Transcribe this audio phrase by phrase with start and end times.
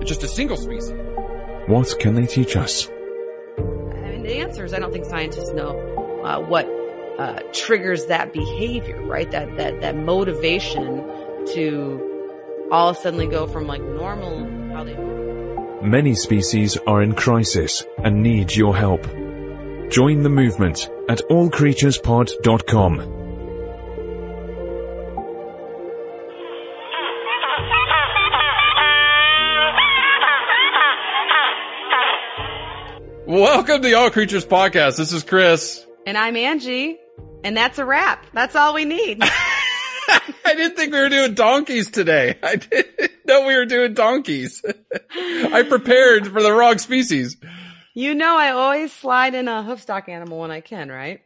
[0.00, 0.92] It's just a single species.
[1.66, 2.88] What can they teach us?
[3.58, 5.78] I mean, the answer is I don't think scientists know
[6.24, 6.66] uh, what
[7.18, 9.30] uh, triggers that behavior, right?
[9.30, 11.04] That that that motivation
[11.54, 14.96] to all suddenly go from like normal how they.
[15.86, 19.02] Many species are in crisis and need your help.
[19.90, 23.17] Join the movement at allcreaturespod.com.
[33.28, 34.96] Welcome to the All Creatures Podcast.
[34.96, 35.84] This is Chris.
[36.06, 36.98] And I'm Angie,
[37.44, 38.24] and that's a wrap.
[38.32, 39.18] That's all we need.
[39.22, 42.38] I didn't think we were doing donkeys today.
[42.42, 44.64] I didn't know we were doing donkeys.
[45.14, 47.36] I prepared for the wrong species.
[47.92, 51.20] you know, I always slide in a hoofstock animal when I can, right?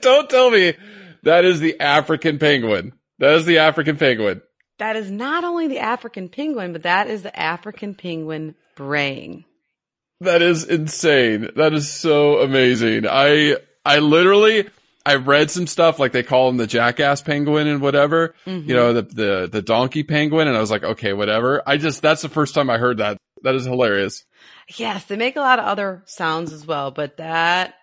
[0.00, 0.74] Don't tell me
[1.22, 2.92] that is the African penguin.
[3.20, 4.42] That is the African penguin.
[4.78, 9.44] That is not only the African penguin, but that is the African penguin braying.
[10.20, 11.50] That is insane.
[11.56, 13.06] That is so amazing.
[13.08, 14.68] I I literally
[15.04, 18.34] I read some stuff like they call him the jackass penguin and whatever.
[18.46, 21.62] You know, the the the donkey penguin and I was like, okay, whatever.
[21.66, 23.18] I just that's the first time I heard that.
[23.42, 24.24] That is hilarious.
[24.76, 27.74] Yes, they make a lot of other sounds as well, but that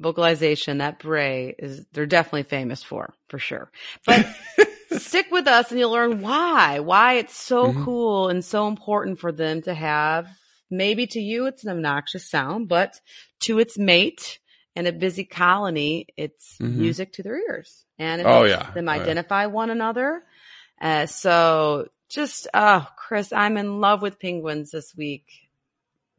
[0.00, 3.70] vocalization, that bray is they're definitely famous for, for sure.
[4.04, 4.26] But
[4.98, 7.84] stick with us and you'll learn why, why it's so Mhm.
[7.84, 10.28] cool and so important for them to have
[10.70, 13.00] maybe to you it's an obnoxious sound, but
[13.40, 14.38] to its mate
[14.74, 16.76] and a busy colony, it's Mhm.
[16.76, 17.84] music to their ears.
[17.98, 18.70] And it Oh, helps yeah.
[18.72, 19.00] them Oh, yeah.
[19.02, 20.22] identify one another.
[20.80, 25.24] Uh, so just, oh, Chris, I'm in love with penguins this week.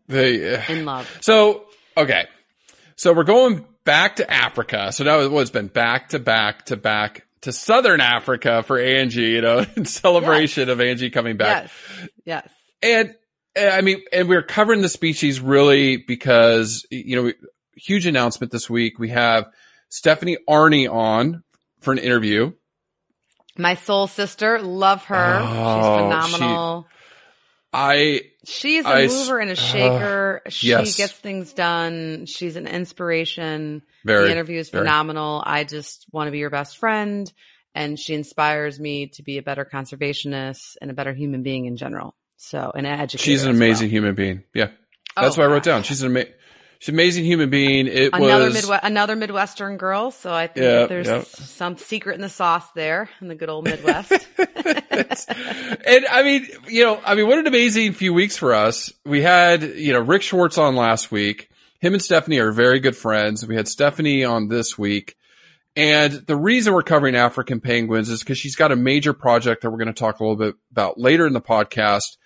[0.08, 1.08] They In love.
[1.22, 1.66] So,
[1.96, 2.26] okay.
[2.96, 4.92] So we're going back to Africa.
[4.92, 9.42] So now it's been back to back to back to Southern Africa for Angie, you
[9.42, 11.70] know, in celebration of Angie coming back.
[11.96, 12.10] Yes.
[12.26, 12.50] Yes.
[12.82, 13.14] And uh,
[13.58, 17.34] Eh, I mean, and we're covering the species really because, you know,
[17.76, 19.00] huge announcement this week.
[19.00, 19.48] We have
[19.90, 21.44] Stephanie Arne on
[21.82, 22.52] for an interview.
[23.58, 25.40] My soul sister, love her.
[25.42, 26.88] Oh, She's phenomenal.
[27.74, 30.42] I, She's a I mover and a shaker.
[30.50, 30.96] she yes.
[30.96, 32.26] gets things done.
[32.28, 33.82] She's an inspiration.
[34.06, 34.86] very, the interview is very.
[34.86, 35.44] phenomenal.
[35.46, 37.32] I just want to be your best friend.
[37.76, 41.76] And she inspires me to be a better conservationist and a better human being in
[41.78, 42.16] general.
[42.38, 43.24] So, an educator.
[43.24, 43.92] she's an amazing well.
[43.92, 44.44] human being.
[44.54, 44.70] Yeah.
[45.16, 45.84] That's Oh, what I wrote down.
[45.84, 46.30] She's an ama-
[46.80, 47.88] she's an amazing human being.
[47.88, 50.12] It Another was, Midwest, another Midwestern girl.
[50.12, 51.24] So I think Yeah, there's yeah.
[51.24, 54.12] some secret in the sauce there in the good old Midwest.
[54.38, 58.92] and I mean, you know, I mean, what an amazing few weeks for us.
[59.06, 61.50] We had, you know, Rick Schwartz on last week.
[61.80, 63.46] Him and Stephanie are very good friends.
[63.46, 65.16] We had Stephanie on this week.
[65.76, 69.70] And the reason we're covering African penguins is because she's got a major project that
[69.70, 72.18] we're going to talk a little bit about later in the podcast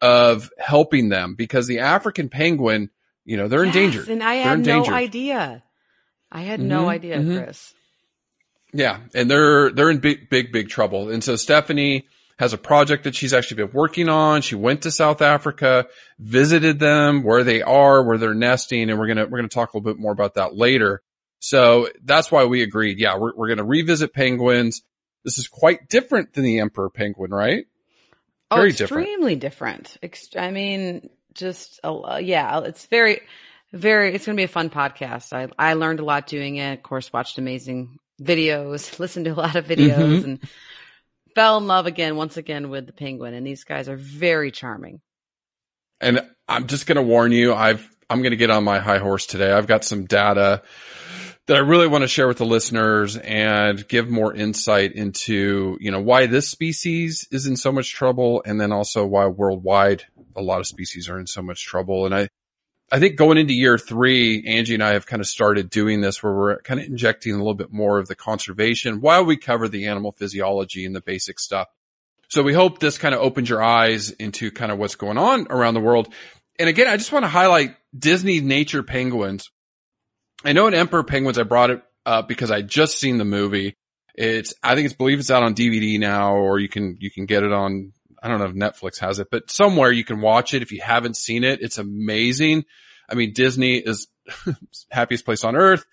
[0.00, 2.90] of helping them because the African penguin,
[3.24, 4.08] you know, they're Yes, endangered.
[4.08, 5.62] And I had no idea.
[6.30, 7.44] I had no Mhm, idea, mhm.
[7.44, 7.74] Chris.
[8.72, 11.08] Yeah, and they're they're in big big big trouble.
[11.10, 12.08] And so Stephanie
[12.38, 14.42] has a project that she's actually been working on.
[14.42, 15.86] She went to South Africa,
[16.18, 19.76] visited them where they are, where they're nesting, and we're gonna we're gonna talk a
[19.76, 21.02] little bit more about that later.
[21.38, 22.98] So that's why we agreed.
[22.98, 24.82] Yeah, we're we're gonna revisit penguins.
[25.24, 27.66] This is quite different than the emperor penguin, right?
[28.54, 29.96] Oh, Very extremely different.
[30.02, 33.20] Ex- I mean, just uh, yeah, it's very,
[33.72, 34.14] very.
[34.14, 35.32] It's going to be a fun podcast.
[35.32, 36.74] I I learned a lot doing it.
[36.74, 40.24] Of course, watched amazing videos, listened to a lot of videos, Mhm.
[40.24, 40.40] and
[41.34, 43.34] fell in love again, once again, with the penguin.
[43.34, 45.00] And these guys are very charming.
[46.00, 48.98] And I'm just going to warn you, I've, I'm going to get on my high
[48.98, 49.50] horse today.
[49.50, 50.62] I've got some data
[51.46, 55.90] that I really want to share with the listeners and give more insight into, you
[55.90, 60.04] know, why this species is in so much trouble and then also why worldwide
[60.36, 62.06] a lot of species are in so much trouble.
[62.06, 62.28] And I,
[62.90, 66.22] I think going into year three, Angie and I have kind of started doing this
[66.22, 69.68] where we're kind of injecting a little bit more of the conservation while we cover
[69.68, 71.68] the animal physiology and the basic stuff.
[72.28, 75.46] So we hope this kind of opens your eyes into kind of what's going on
[75.50, 76.12] around the world.
[76.58, 79.50] And again, I just want to highlight Disney nature penguins.
[80.44, 83.76] I know in emperor penguins, I brought it up because I just seen the movie.
[84.14, 87.26] It's, I think it's believe it's out on DVD now, or you can, you can
[87.26, 87.92] get it on
[88.24, 90.80] I don't know if Netflix has it, but somewhere you can watch it if you
[90.80, 91.60] haven't seen it.
[91.60, 92.64] It's amazing.
[93.06, 94.06] I mean, Disney is
[94.90, 95.84] happiest place on earth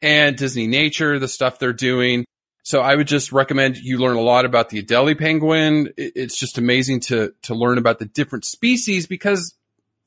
[0.00, 2.24] and Disney nature, the stuff they're doing.
[2.62, 5.92] So I would just recommend you learn a lot about the Adelie penguin.
[5.96, 9.52] It's just amazing to, to learn about the different species because,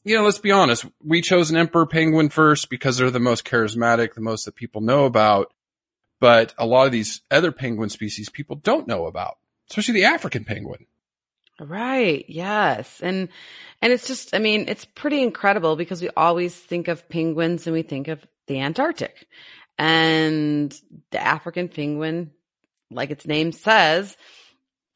[0.05, 0.85] you know, let's be honest.
[1.03, 4.81] We chose an emperor penguin first because they're the most charismatic, the most that people
[4.81, 5.51] know about.
[6.21, 9.37] But a lot of these other penguin species people don't know about,
[9.69, 10.85] especially the African penguin.
[11.59, 12.23] Right.
[12.27, 12.99] Yes.
[13.01, 13.29] And,
[13.81, 17.73] and it's just, I mean, it's pretty incredible because we always think of penguins and
[17.73, 19.27] we think of the Antarctic
[19.77, 20.73] and
[21.11, 22.31] the African penguin,
[22.91, 24.15] like its name says,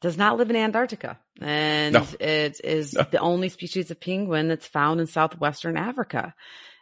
[0.00, 1.18] does not live in Antarctica.
[1.40, 2.06] And no.
[2.18, 3.02] it is no.
[3.10, 6.34] the only species of penguin that's found in southwestern Africa.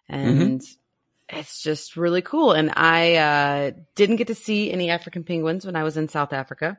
[0.09, 1.39] And mm-hmm.
[1.39, 2.53] it's just really cool.
[2.53, 6.33] And I, uh, didn't get to see any African penguins when I was in South
[6.33, 6.79] Africa.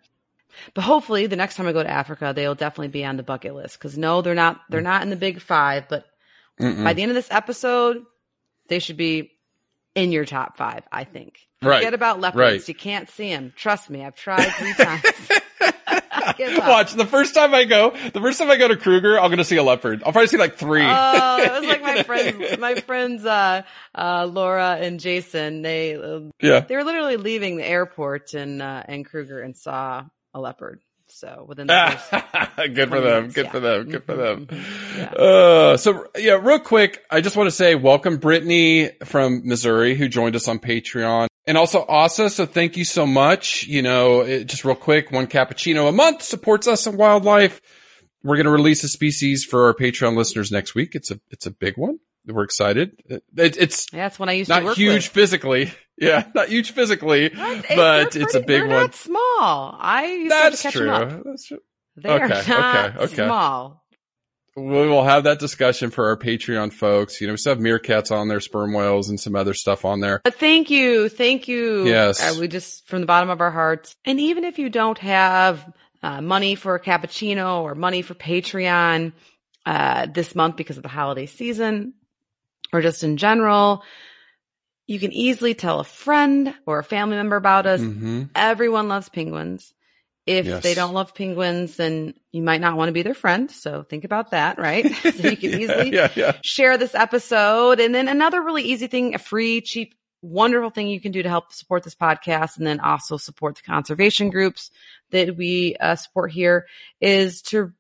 [0.74, 3.54] But hopefully the next time I go to Africa, they'll definitely be on the bucket
[3.54, 3.80] list.
[3.80, 6.06] Cause no, they're not, they're not in the big five, but
[6.60, 6.84] Mm-mm.
[6.84, 8.04] by the end of this episode,
[8.68, 9.32] they should be
[9.94, 11.48] in your top five, I think.
[11.62, 11.78] Right.
[11.78, 12.40] Forget about leopards.
[12.40, 12.68] Right.
[12.68, 13.54] You can't see them.
[13.56, 14.04] Trust me.
[14.04, 15.04] I've tried three times.
[16.60, 19.38] Watch the first time I go, the first time I go to Kruger, I'm going
[19.38, 20.04] to see a leopard.
[20.06, 20.86] I'll probably see like three.
[20.86, 23.64] Oh, it was like my friends, my friends, uh,
[23.96, 28.84] uh, Laura and Jason, they, uh, yeah, they were literally leaving the airport in, uh,
[28.88, 30.04] in Kruger and saw
[30.34, 30.82] a leopard.
[31.12, 33.52] So within the first good for them, good yeah.
[33.52, 34.46] for them, good for them.
[34.46, 35.00] Mm-hmm.
[35.00, 35.12] Yeah.
[35.12, 40.08] Uh, so yeah, real quick, I just want to say welcome Brittany from Missouri who
[40.08, 42.30] joined us on Patreon and also Asa.
[42.30, 43.66] So thank you so much.
[43.68, 47.62] You know, it, just real quick, one cappuccino a month supports us in wildlife.
[48.24, 50.94] We're going to release a species for our Patreon listeners next week.
[50.94, 52.00] It's a, it's a big one.
[52.26, 53.02] We're excited.
[53.06, 55.14] It, it's yeah, that's when I used not to work huge with.
[55.14, 55.74] physically.
[56.02, 58.70] Yeah, not huge physically, but it's a big one.
[58.70, 59.76] Not small.
[59.78, 60.86] I used that's to catch true.
[60.86, 61.24] them up.
[61.26, 61.60] That's true.
[61.98, 63.16] They're not okay, okay.
[63.16, 63.79] small.
[64.56, 67.22] We will have that discussion for our Patreon folks.
[67.22, 70.00] You know, we still have meerkats on there, sperm whales, and some other stuff on
[70.00, 70.22] there.
[70.24, 71.86] But thank you, thank you.
[71.86, 73.96] Yes, uh, we just from the bottom of our hearts.
[74.06, 79.14] And even if you don't have uh, money for a cappuccino or money for Patreon
[79.66, 81.94] uh, this month because of the holiday season,
[82.74, 83.84] or just in general,
[84.88, 87.82] you can easily tell a friend or a family member about us.
[87.82, 88.24] Mm-hmm.
[88.36, 89.74] Everyone loves penguins.
[90.30, 90.62] If Yes.
[90.64, 93.50] they don't love penguins, then you might not want to be their friend.
[93.50, 94.86] So think about that, right?
[95.02, 96.38] so you can easily yeah, yeah.
[96.44, 97.80] share this episode.
[97.80, 101.30] And then another really easy thing, a free, cheap, wonderful thing you can do to
[101.30, 104.70] help support this podcast and then also support the conservation groups
[105.10, 106.68] that we uh, support here
[107.02, 107.72] is to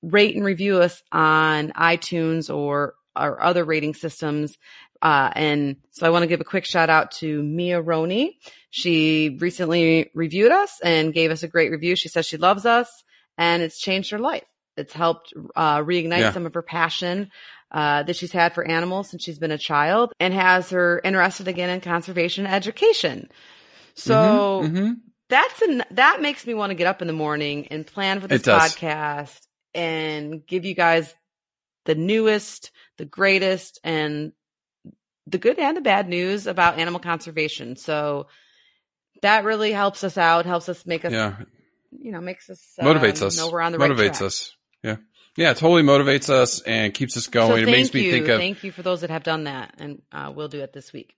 [0.00, 4.56] rate and review us on iTunes or or other rating systems.
[5.02, 8.38] Uh, and so I want to give a quick shout out to Mia Roney.
[8.70, 11.96] She recently reviewed us and gave us a great review.
[11.96, 12.88] She says she loves us
[13.36, 14.44] and it's changed her life.
[14.76, 16.32] It's helped uh, reignite Yeah.
[16.32, 17.30] some of her passion
[17.72, 21.48] uh, that she's had for animals since she's been a child and has her interested
[21.48, 23.28] again in conservation education.
[23.94, 24.96] So Mhm.
[25.28, 28.28] that's an, that makes me want to get up in the morning and plan for
[28.28, 29.40] this podcast
[29.74, 31.12] and give you guys
[31.84, 34.32] the newest, the greatest, and
[35.32, 37.76] the good and the bad news about animal conservation.
[37.76, 38.28] So
[39.22, 41.36] that really helps us out, helps us make us, yeah,
[41.90, 43.36] you know, makes us motivates us.
[43.36, 44.22] Know we're on the right motivates track.
[44.22, 44.56] us.
[44.82, 44.96] Yeah,
[45.36, 47.48] yeah, it totally motivates us and keeps us going.
[47.48, 49.74] So it makes me you, think of thank you for those that have done that,
[49.78, 51.16] and uh, we'll do it this week.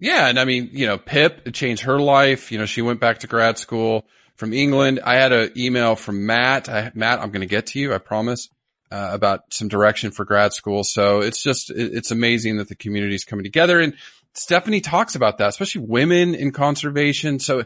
[0.00, 2.50] Yeah, and I mean, you know, Pip, it changed her life.
[2.52, 4.04] You know, she went back to grad school
[4.36, 5.00] from England.
[5.02, 6.68] I had an email from Matt.
[6.68, 8.48] I, Matt, I'm going to get to you, I promise,
[8.94, 10.84] uh, about some direction for grad school.
[10.84, 13.80] So it's just, it, it's amazing that the community is coming together.
[13.80, 13.94] And
[14.34, 17.40] Stephanie talks about that, especially women in conservation.
[17.40, 17.64] So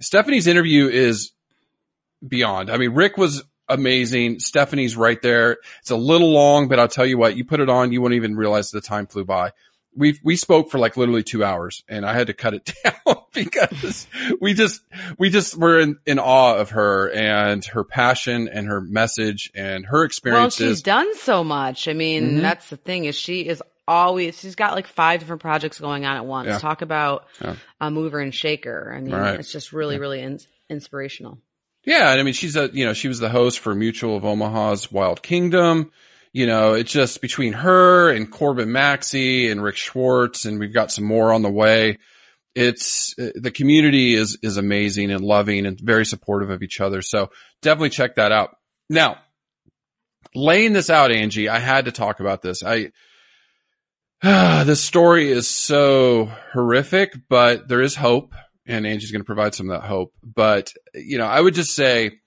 [0.00, 1.32] Stephanie's interview is
[2.26, 2.70] beyond.
[2.70, 4.40] I mean, Rick was amazing.
[4.40, 5.56] Stephanie's right there.
[5.80, 8.14] It's a little long, but I'll tell you what, you put it on, you won't
[8.14, 9.52] even realize the time flew by.
[9.96, 13.16] We we spoke for like literally two hours and I had to cut it down
[13.32, 14.06] because
[14.40, 14.82] we just
[15.18, 19.86] we just were in, in awe of her and her passion and her message and
[19.86, 20.60] her experiences.
[20.60, 21.88] Well, she's done so much.
[21.88, 22.40] I mean, Mhm.
[22.42, 26.16] that's the thing is she is always, she's got like five different projects going on
[26.16, 26.48] at once.
[26.48, 26.58] Yeah.
[26.58, 27.54] Talk about Yeah.
[27.80, 28.92] a mover and shaker.
[28.96, 29.38] I mean, Right.
[29.38, 31.38] it's just really, really in- inspirational.
[31.84, 34.24] Yeah, and I mean, she's a you know she was the host for Mutual of
[34.24, 35.92] Omaha's Wild Kingdom.
[36.36, 40.92] You know, it's just between her and Corbin Maxey and Rick Schwartz, and we've got
[40.92, 41.96] some more on the way.
[42.54, 47.00] It's uh, the community is is amazing and loving and very supportive of each other.
[47.00, 47.30] So
[47.62, 48.54] definitely check that out.
[48.90, 49.16] Now,
[50.34, 52.62] laying this out, Angie, I had to talk about this.
[52.62, 52.90] I
[54.22, 58.34] this story is so horrific, but there is hope,
[58.66, 60.12] and Angie's going to provide some of that hope.
[60.22, 62.18] But you know, I would just say,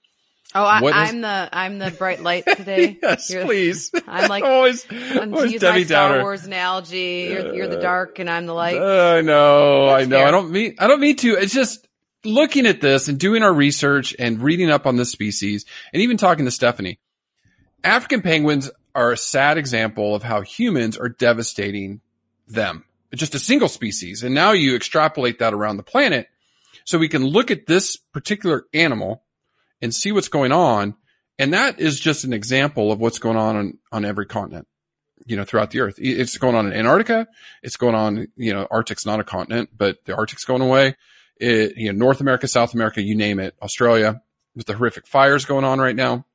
[0.54, 2.98] Oh, I, What is- I'm the, I'm the bright light today.
[3.02, 3.90] yes, You're- please.
[4.08, 8.18] I'm like- always, to always use my Debbie Star Wars analogy, you're, you're the dark
[8.18, 8.76] and I'm the light.
[8.76, 10.24] Uh, I know, I know.
[10.24, 11.34] I don't mean, I don't mean to.
[11.34, 11.86] It's just
[12.24, 16.16] looking at this and doing our research and reading up on this species and even
[16.16, 16.98] talking to Stephanie.
[17.84, 22.00] African penguins are a sad example of how humans are devastating
[22.48, 22.84] them.
[23.14, 24.22] Just a single species.
[24.22, 26.28] And now you extrapolate that around the planet.
[26.84, 29.22] So we can look at this particular animal
[29.82, 30.94] and see what's going on.
[31.38, 34.68] And that is just an example of what's going on on, on every continent,
[35.26, 35.94] you know, throughout the earth.
[35.98, 37.28] It's going on in Antarctica.
[37.62, 40.96] It's going on, you know, Arctic's not a continent, but the Arctic's going away.
[41.36, 44.20] It, you know, North America, South America, you name it, Australia
[44.54, 46.26] with the horrific fires going on right now.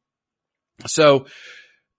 [0.87, 1.27] So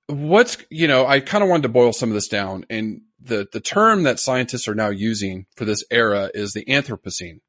[0.09, 3.47] what's, you know, I kind of wanted to boil some of this down and the,
[3.53, 7.41] the term that scientists are now using for this era is the Anthropocene.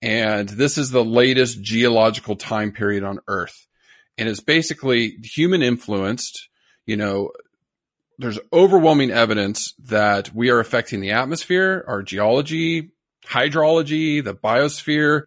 [0.00, 3.66] And this is the latest geological time period on Earth.
[4.16, 6.48] And it's basically human influenced,
[6.86, 7.32] you know,
[8.18, 12.90] there's overwhelming evidence that we are affecting the atmosphere, our geology,
[13.24, 15.24] hydrology, the biosphere,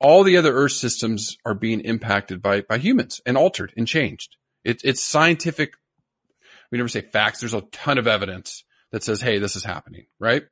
[0.00, 4.36] all the other Earth systems are being impacted by, by humans and altered and changed.
[4.64, 5.74] It, it's scientific.
[6.70, 7.40] We never say facts.
[7.40, 10.44] There's a ton of evidence that says, Hey, this is happening, right?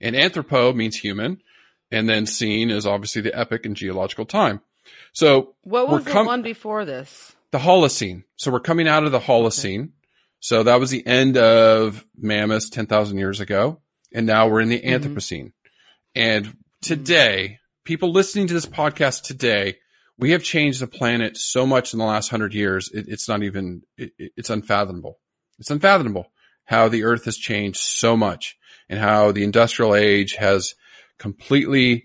[0.00, 1.42] And anthropo means human.
[1.90, 4.60] And then scene is obviously the epoch and geological time.
[5.12, 7.34] So What was the one before this?
[7.50, 8.22] the Holocene.
[8.36, 9.90] So we're coming out of the Holocene.
[10.38, 13.80] So that was the end of mammoths 10,000 years ago.
[14.14, 15.00] And now we're in the Mhm.
[15.02, 15.52] Anthropocene.
[16.14, 19.78] And today, people listening to this podcast today,
[20.16, 22.90] we have changed the planet so much in the last hundred years.
[22.92, 25.18] It, it's not even, it- it's unfathomable.
[25.58, 26.32] It's unfathomable
[26.64, 28.56] how the earth has changed so much
[28.88, 30.74] and how the industrial age has
[31.20, 32.04] completely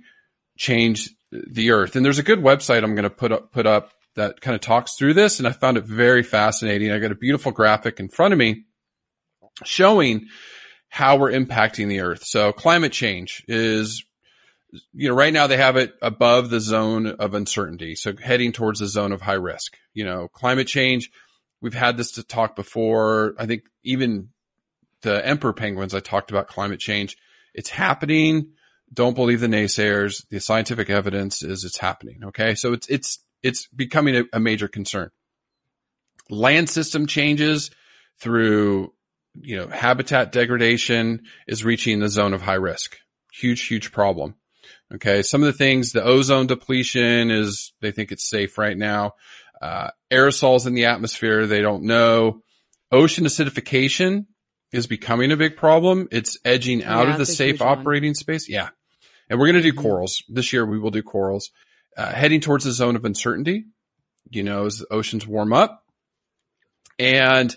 [0.57, 1.95] change the earth.
[1.95, 4.62] And there's a good website I'm going to put up, put up that kind of
[4.62, 5.39] talks through this.
[5.39, 6.91] And I found it very fascinating.
[6.91, 8.65] I got a beautiful graphic in front of me
[9.63, 10.27] showing
[10.89, 12.24] how we're impacting the earth.
[12.25, 14.03] So climate change is,
[14.93, 17.95] you know, right now they have it above the zone of uncertainty.
[17.95, 21.10] So heading towards the zone of high risk, you know, climate change.
[21.62, 23.34] We've had this to talk before.
[23.39, 24.29] I think even
[25.01, 27.17] the emperor penguins, I talked about climate change.
[27.53, 28.51] It's happening.
[28.94, 30.25] Don't believe the naysayers.
[30.30, 32.22] The scientific evidence is it's happening.
[32.25, 32.56] Okay.
[32.56, 35.12] So it's, it's, it's becoming a, a major concern.
[36.30, 37.72] Land system changes
[38.20, 38.94] through,
[39.42, 42.98] you know, habitat degradation is reaching the zone of high risk.
[43.34, 44.36] Huge, huge problem.
[44.94, 45.22] Okay.
[45.24, 49.13] Some of the things, the ozone depletion is, they think it's safe right now.
[49.62, 52.42] Uh, aerosols in the atmosphere, they don't know.
[52.92, 54.25] Ocean acidification
[54.72, 56.07] is becoming a big problem.
[56.12, 57.69] It's edging out Yeah, of the safe huge one.
[57.79, 58.50] operating space.
[58.50, 58.69] Yeah.
[59.29, 59.81] And we're going to do Mhm.
[59.81, 60.65] corals this year.
[60.65, 61.51] We will do corals,
[61.98, 63.65] uh, heading towards the zone of uncertainty,
[64.29, 65.84] you know, as the oceans warm up
[67.00, 67.55] and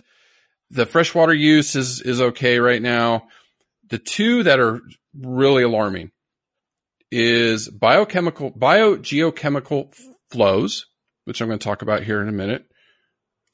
[0.70, 3.28] the freshwater use is, is okay right now.
[3.88, 4.80] The two that are
[5.18, 6.12] really alarming
[7.10, 9.94] is biochemical, biogeochemical
[10.30, 10.86] flows,
[11.24, 12.67] which I'm going to talk about here in a minute.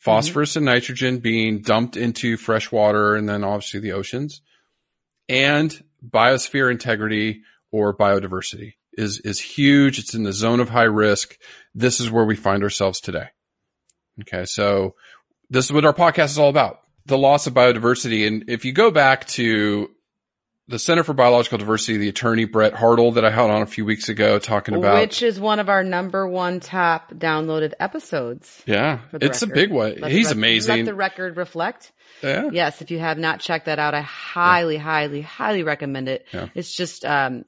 [0.04, 0.16] Mm-hmm.
[0.16, 4.42] Phosphorus and nitrogen being dumped into fresh water and then obviously the oceans
[5.28, 9.98] and biosphere integrity or biodiversity is, is huge.
[9.98, 11.38] It's in the zone of high risk.
[11.74, 13.28] This is where we find ourselves today.
[14.20, 14.44] Okay.
[14.44, 14.94] So
[15.48, 16.80] this is what our podcast is all about.
[17.06, 18.26] The loss of biodiversity.
[18.26, 19.90] And if you go back to
[20.66, 23.84] the Center for Biological Diversity, the attorney Brett Hartl that I had on a few
[23.84, 25.00] weeks ago talking about.
[25.00, 28.62] Which is one of our number one top downloaded episodes.
[28.66, 29.96] yeah, it's a big one.
[30.00, 30.76] Let He's amazing.
[30.76, 31.92] Let the record reflect.
[32.22, 32.48] yeah.
[32.50, 36.26] Yes, if you have not checked that out, I highly, highly, highly recommend it.
[36.32, 36.48] Yeah.
[36.54, 37.44] It's just, um,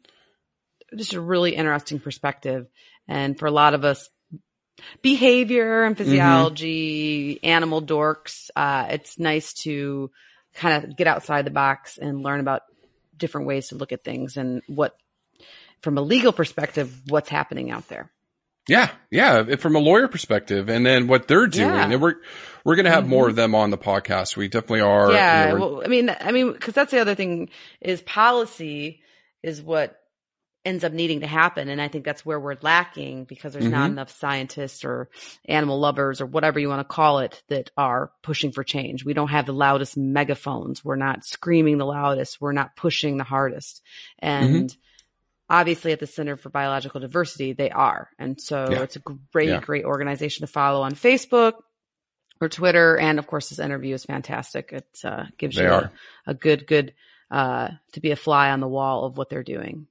[0.96, 2.66] just a really interesting perspective.
[3.08, 4.11] And for a lot of us,
[5.00, 10.11] behavior and physiology, animal dorks, uh, it's nice to
[10.54, 12.62] kind of get outside the box and learn about
[13.16, 14.96] different ways to look at things and what,
[15.82, 18.11] from a legal perspective, what's happening out there.
[18.68, 21.88] Yeah, yeah, from a lawyer perspective, and then what they're doing, Yeah.
[21.88, 22.16] and we're
[22.64, 23.11] we're gonna have mm-hmm.
[23.11, 24.37] more of them on the podcast.
[24.37, 25.12] We definitely are.
[25.12, 25.52] yeah.
[25.52, 29.02] you know, well, I mean, I mean, because that's the other thing is policy
[29.40, 30.00] is what
[30.66, 33.88] ends up needing to happen, and I think that's where we're lacking because there's not
[33.88, 33.92] Mhm.
[33.92, 35.08] enough scientists or
[35.46, 39.04] animal lovers or whatever you want to call it that are pushing for change.
[39.04, 40.85] We don't have the loudest megaphones.
[40.85, 42.40] We're not screaming the loudest.
[42.40, 43.82] We're not pushing the hardest,
[44.18, 44.68] and.
[44.70, 44.80] Mm-hmm.
[45.49, 48.11] Obviously, at the Center for Biological Diversity, they are.
[48.18, 48.82] And so Yeah.
[48.82, 49.61] it's a great, Yeah.
[49.61, 51.52] great organization to follow on Facebook
[52.40, 52.99] or Twitter.
[52.99, 54.73] And of course, this interview is fantastic.
[54.73, 55.70] It uh, gives They you.
[55.70, 55.92] A,
[56.26, 56.94] a good, good,
[57.30, 59.87] uh, to be a fly on the wall of what they're doing.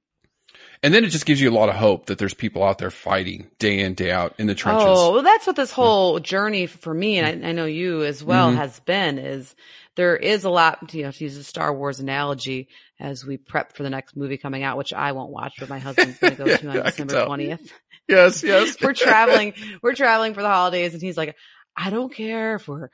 [0.82, 2.90] And then it just gives you a lot of hope that there's people out there
[2.90, 4.86] fighting day in day out in the trenches.
[4.86, 8.22] Oh, well, that's what this whole journey for me, and I, I know you as
[8.22, 8.56] well, Mhm.
[8.56, 9.54] has been is
[9.96, 12.68] there is a lot, you know, to use a Star Wars analogy
[13.00, 15.78] as we prep for the next movie coming out, which I won't watch, but my
[15.78, 17.70] husband's going to go Yeah, to on can December 20th.
[18.08, 18.76] Yes, yes.
[18.82, 21.34] we're traveling, we're traveling for the holidays and he's like,
[21.76, 22.90] I don't care if we're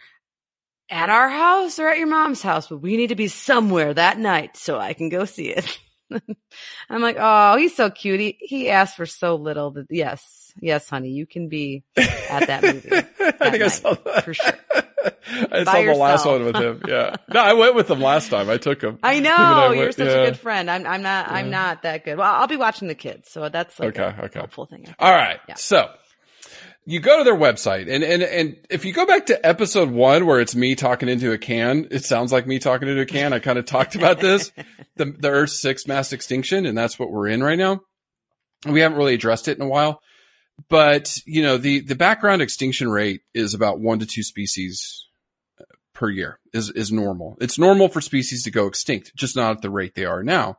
[0.90, 4.18] at our house or at your mom's house, but we need to be somewhere that
[4.18, 5.78] night so I can go see it.
[6.90, 8.20] I'm like, oh, he's so cute.
[8.20, 12.62] He, he asked for so little that yes, yes, honey, you can be at that
[12.62, 12.90] movie.
[13.40, 14.52] I think I saw that for sure.
[15.50, 16.82] I By saw the last one with him.
[16.86, 17.16] Yeah.
[17.32, 18.48] No, I went with him last time.
[18.50, 18.98] I took him.
[19.02, 20.12] I Him know went- you're such yeah.
[20.22, 20.70] a good friend.
[20.70, 22.18] I'm, I'm not, I'm not that good.
[22.18, 23.30] Well, I'll be watching the kids.
[23.30, 24.38] So that's like Okay, a okay.
[24.38, 24.86] helpful thing.
[24.98, 25.40] All right.
[25.48, 25.54] Yeah.
[25.54, 25.90] So
[26.84, 30.26] you go to their website and, and, and if you go back to episode one
[30.26, 33.32] where it's me talking into a can, it sounds like me talking into a can.
[33.32, 34.50] I kind of talked about this,
[34.96, 36.66] the, the Earth's sixth mass extinction.
[36.66, 37.82] And that's what we're in right now.
[38.66, 40.00] We haven't really addressed it in a while,
[40.68, 45.06] but you know, the, the background extinction rate is about one to two species
[45.60, 47.36] uh, per year is, is normal.
[47.40, 50.58] It's normal for species to go extinct, just not at the rate they are now.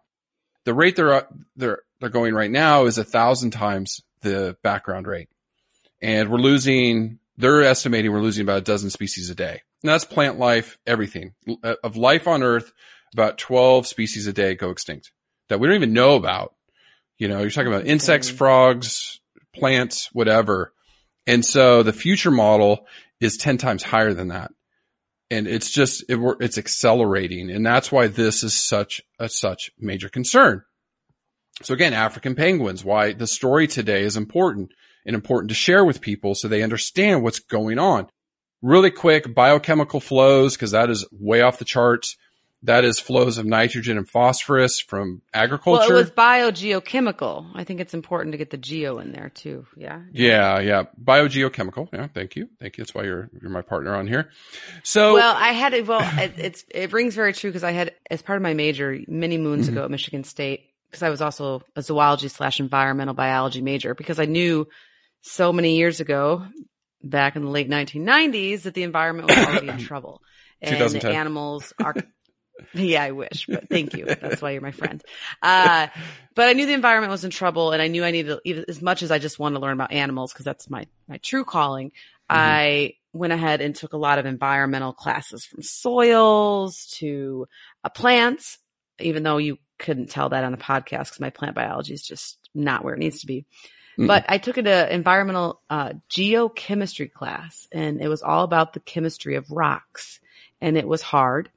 [0.66, 1.28] The rate they're,
[1.58, 5.30] they're, they're going right now is a thousand times the background rate.
[6.04, 9.62] And we're losing, they're estimating we're losing about a dozen species a day.
[9.82, 12.72] And that's plant life, everything of life on earth.
[13.14, 15.12] About 12 species a day go extinct
[15.48, 16.56] that we don't even know about.
[17.18, 19.22] You know, you're talking about insects, frogs,
[19.56, 20.74] plants, whatever.
[21.28, 22.88] And so the future model
[23.22, 24.52] is 10 times higher than that.
[25.30, 27.50] And it's just, it, it's accelerating.
[27.50, 30.64] And that's why this is such a, such major concern.
[31.62, 34.72] So again, African penguins, why the story today is important
[35.06, 38.08] and important to share with people so they understand what's going on.
[38.62, 42.16] Really quick, biochemical flows, because that is way off the charts.
[42.66, 45.90] That is flows of nitrogen and phosphorus from agriculture.
[45.90, 47.52] Well, it was biogeochemical.
[47.56, 49.66] I think it's important to get the geo in there too.
[49.76, 50.02] Yeah.
[50.14, 50.84] yeah, yeah.
[51.04, 51.90] Biogeochemical.
[51.92, 52.48] Yeah, thank you.
[52.62, 52.84] Thank you.
[52.86, 54.30] That's why you're you're my partner on here.
[54.84, 55.88] So Well, I had it.
[55.88, 58.98] Well, it, it's it rings very true because I had as part of my major
[59.08, 59.76] many moons Mm-hmm.
[59.78, 64.20] ago at Michigan State because I was also a zoology slash environmental biology major because
[64.20, 64.68] I knew
[65.24, 66.46] so many years ago
[67.02, 70.22] back in the late 1990s that the environment was already in trouble
[70.62, 71.96] and the animals are.
[72.76, 74.06] Yeah, I wish, but thank you.
[74.06, 75.04] That's why you're my friend.
[75.42, 75.88] Uh,
[76.36, 78.80] but I knew the environment was in trouble and I knew I needed, even as
[78.80, 81.92] much as I just wanted to learn about animals, because that's my, my true calling.
[82.30, 87.48] I went ahead and took a lot of environmental classes from soils to
[87.84, 88.60] uh, plants,
[89.00, 92.38] even though you couldn't tell that on the podcast because my plant biology is just
[92.54, 93.46] not where it needs to be.
[93.98, 94.08] Mm.
[94.08, 99.36] But I took an environmental uh, geochemistry class and it was all about the chemistry
[99.36, 100.20] of rocks
[100.62, 101.50] and it was hard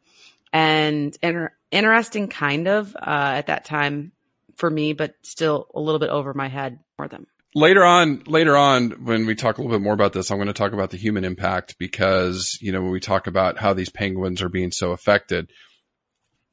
[0.53, 3.01] and inter- interesting kind of uh,
[3.35, 4.13] at that time
[4.57, 7.27] for me, but still a little bit over my head for them.
[7.55, 10.47] later on, later on, when we talk a little bit more about this, I'm going
[10.47, 13.91] to talk about the human impact because, you know, when we talk about how these
[13.91, 15.51] penguins are being so affected.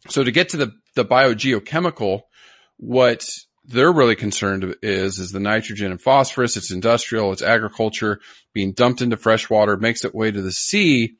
[0.10, 2.24] So to get to the, the biogeochemical,
[2.78, 3.26] what
[3.66, 6.58] they're really concerned is, is the nitrogen and phosphorus.
[6.58, 7.32] It's industrial.
[7.32, 8.20] It's agriculture
[8.54, 11.16] being dumped into fresh water, makes its way to the sea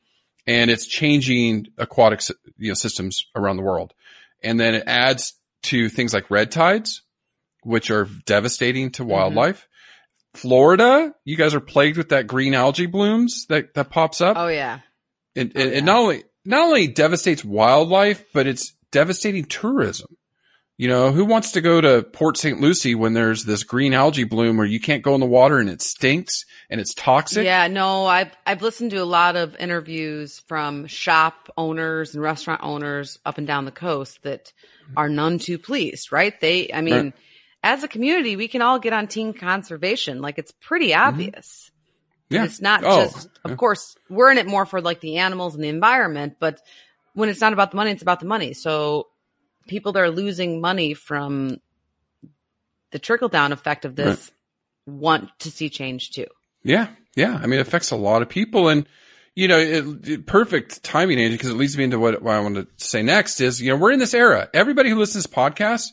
[0.46, 2.20] and it's changing aquatic
[2.58, 3.94] you know, systems around the world.
[4.42, 7.02] And then it adds to things like red tides,
[7.62, 9.12] which are devastating to mm-hmm.
[9.12, 9.66] wildlife.
[10.34, 14.36] Florida, you guys are plagued with that green algae blooms that, that pops up.
[14.36, 14.80] Oh yeah.
[15.34, 15.78] It, Oh, it, yeah.
[15.78, 20.16] it not only, not only devastates wildlife, but it's devastating tourism.
[20.76, 22.60] You know, who wants to go to Port St.
[22.60, 25.70] Lucie when there's this green algae bloom where you can't go in the water and
[25.70, 27.44] it stinks and it's toxic?
[27.44, 32.62] Yeah, no, I've I've listened to a lot of interviews from shop owners and restaurant
[32.64, 34.52] owners up and down the coast that
[34.96, 36.38] are none too pleased, right?
[36.40, 37.12] They I mean, Right.
[37.62, 40.20] as a community, we can all get on team conservation.
[40.20, 41.70] Like it's pretty obvious.
[41.70, 42.34] Mm-hmm.
[42.34, 42.44] Yeah.
[42.46, 45.62] It's not Oh, just of course, we're in it more for like the animals and
[45.62, 46.60] the environment, but
[47.12, 48.54] when it's not about the money, it's about the money.
[48.54, 49.06] So
[49.66, 51.60] people that are losing money from
[52.90, 54.30] the trickle down effect of this
[54.86, 56.26] want to see change too.
[56.62, 56.88] Yeah.
[57.16, 57.34] Yeah.
[57.40, 58.86] I mean, it affects a lot of people and,
[59.34, 62.40] you know, it, it- perfect timing, Angie, because it leads me into what, what I
[62.40, 64.48] want to say next is, you know, we're in this era.
[64.54, 65.88] Everybody who listens to this podcast,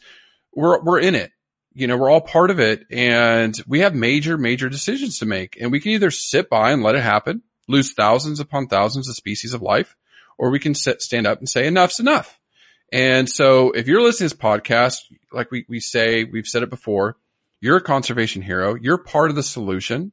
[0.53, 1.31] we're, we're in it.
[1.73, 5.57] You know, we're all part of it and we have major, major decisions to make
[5.59, 9.15] and we can either sit by and let it happen, lose thousands upon thousands of
[9.15, 9.95] species of life,
[10.37, 12.40] or we can sit, stand up and say enough's enough.
[12.91, 14.97] And so if you're listening to this podcast,
[15.31, 17.17] like we, we say, we've said it before,
[17.61, 18.75] you're a conservation hero.
[18.75, 20.11] You're part of the solution.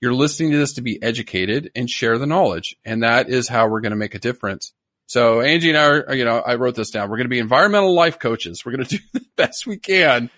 [0.00, 2.76] You're listening to this to be educated and share the knowledge.
[2.84, 4.72] And that is how we're going to make a difference.
[5.06, 7.08] So Angie and I are, you know, I wrote this down.
[7.08, 8.64] We're going to be environmental life coaches.
[8.64, 10.30] We're going to do the best we can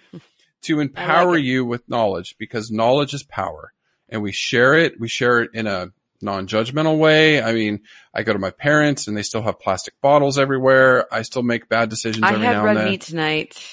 [0.62, 1.44] to empower it.
[1.44, 3.72] you with knowledge because knowledge is power
[4.09, 5.00] and we share it.
[5.00, 5.88] We share it in a
[6.22, 7.42] non-judgmental way.
[7.42, 7.80] I mean,
[8.14, 11.12] I go to my parents and they still have plastic bottles everywhere.
[11.12, 12.76] I still make bad decisions I every now and then.
[12.76, 13.64] I had red meat tonight.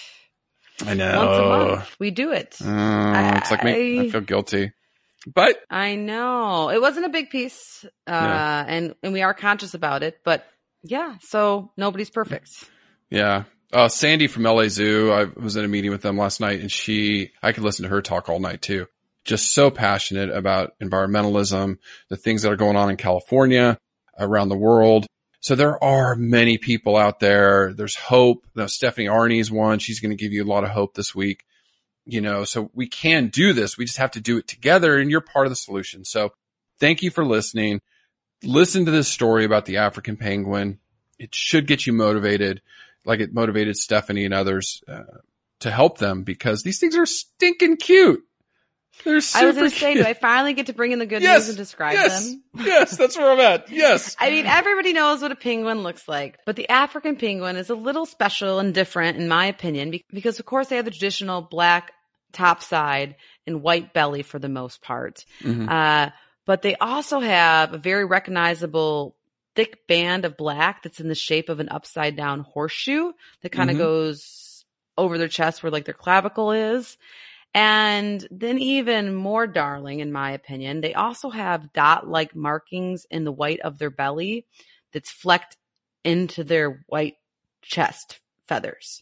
[0.86, 1.26] I know.
[1.26, 1.42] Once a
[1.76, 1.96] month.
[2.00, 2.56] We do it.
[2.64, 4.00] Oh, it's like me.
[4.00, 4.72] I I- feel guilty.
[5.34, 6.70] But I know.
[6.70, 7.84] It wasn't a big piece.
[7.84, 8.66] Uh, Yeah.
[8.68, 10.46] and, and we are conscious about it, but
[10.84, 12.64] yeah, so nobody's perfect.
[13.10, 13.44] yeah.
[13.74, 16.72] Uh, Sandy from LA Zoo, I was in a meeting with them last night and
[16.72, 18.88] she, I could listen to her talk all night too.
[19.28, 21.78] Just so passionate about environmentalism,
[22.10, 23.78] the things that are going on in California,
[24.18, 25.06] around the world.
[25.40, 27.74] So there are many people out there.
[27.74, 28.46] There's hope.
[28.56, 29.80] Now, Stephanie Arne's one.
[29.80, 31.44] She's going to give you a lot of hope this week.
[32.06, 33.78] You know, so we can do this.
[33.78, 36.06] We just have to do it together and you're part of the solution.
[36.06, 36.32] So
[36.80, 37.82] thank you for listening.
[38.44, 40.80] Listen to this story about the African penguin.
[41.20, 42.62] It should get you motivated,
[43.04, 45.04] like it motivated Stephanie and others uh,
[45.60, 48.24] to help them because these things are stinking cute.
[49.04, 51.06] They're super I was going to say, do I finally get to bring in the
[51.06, 52.44] good Yes, news and describe yes, them?
[52.66, 53.70] yes, that's where I'm at.
[53.72, 54.16] Yes.
[54.20, 57.76] I mean, everybody knows what a penguin looks like, but the African penguin is a
[57.76, 61.94] little special and different in my opinion because of course they have the traditional black
[62.34, 65.24] top side and white belly for the most part.
[65.42, 65.70] Mhm.
[65.70, 66.12] Uh,
[66.46, 69.16] but they also have a very recognizable
[69.56, 73.70] thick band of black that's in the shape of an upside down horseshoe that kind
[73.70, 73.80] of Mhm.
[73.80, 74.66] goes
[74.98, 76.98] over their chest where like their clavicle is.
[77.58, 83.24] And then even more darling, in my opinion, they also have dot like markings in
[83.24, 84.46] the white of their belly
[84.94, 85.58] that's flecked
[86.04, 87.16] into their white
[87.64, 89.02] chest feathers.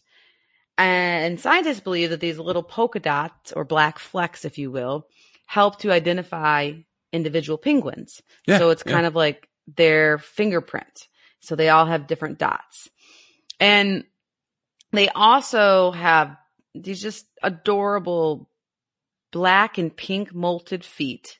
[0.78, 5.06] And scientists believe that these little polka dots or black flecks, if you will,
[5.44, 6.72] help to identify
[7.12, 8.22] individual penguins.
[8.46, 8.92] Yeah, so it's yeah.
[8.92, 11.08] kind of like their fingerprint.
[11.40, 12.88] So they all have different dots.
[13.60, 14.04] And
[14.92, 16.38] they also have
[16.82, 18.48] these just adorable
[19.32, 21.38] black and pink molted feet,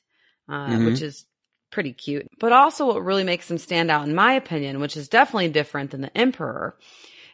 [0.49, 0.85] uh, Mhm.
[0.85, 1.25] which is
[1.71, 2.27] pretty cute.
[2.39, 5.91] But also what really makes them stand out, in my opinion, which is definitely different
[5.91, 6.77] than the emperor,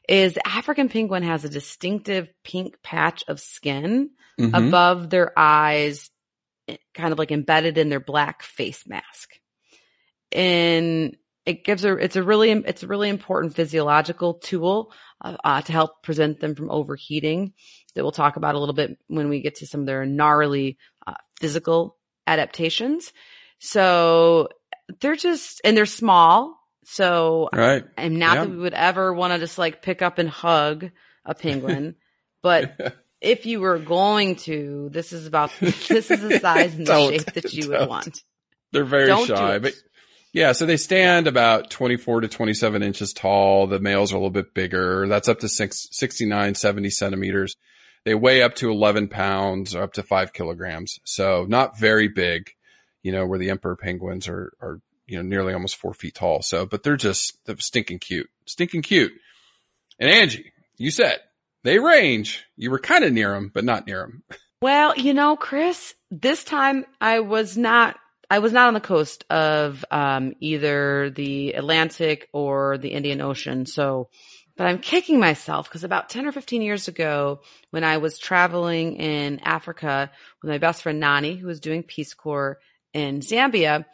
[0.07, 4.67] is the African penguin has a distinctive pink patch of skin Mhm.
[4.67, 6.09] above their eyes,
[6.67, 9.39] eh, kind of like embedded in their black face mask.
[10.31, 15.61] And it gives a, it's a really, it's a really important physiological tool uh, uh,
[15.61, 17.53] to help prevent them from overheating
[17.95, 20.77] that we'll talk about a little bit when we get to some of their gnarly
[21.05, 23.11] uh, physical adaptations.
[23.59, 24.49] So
[25.01, 26.59] they're just, and they're small.
[26.85, 27.85] So Right.
[27.97, 28.41] and not Yeah.
[28.45, 30.89] that we would ever want to just like pick up and hug
[31.25, 31.95] a penguin,
[32.41, 32.77] but
[33.21, 37.33] if you were going to, this is about this is the size and the shape
[37.33, 38.21] that you would want.
[38.73, 39.73] They're very Don't do shy, but
[40.33, 43.67] yeah, so they stand about 24 to 27 inches tall.
[43.67, 45.07] The males are a little bit bigger.
[45.07, 47.55] That's up to six, 69, 70 centimeters.
[48.03, 50.99] They weigh up to 11 pounds or up to five kilograms.
[51.03, 52.49] So not very big,
[53.03, 56.41] you know, where the emperor penguins are, are, you know, nearly almost four feet tall.
[56.41, 59.13] So, but they're just they're stinking cute, stinking cute.
[59.99, 61.19] And Angie, you said
[61.63, 62.43] they range.
[62.57, 64.23] You were kind of near them, but not near them.
[64.63, 67.97] Well, you know, Chris, this time I was not
[68.33, 73.67] I was not on the coast of um, either the Atlantic or the Indian Ocean.
[73.67, 74.09] So,
[74.57, 78.95] but I'm kicking myself because about 10 or 15 years ago, when I was traveling
[78.95, 80.09] in Africa
[80.41, 82.57] with my best friend Nani, who was doing Peace Corps
[82.91, 83.85] in Zambia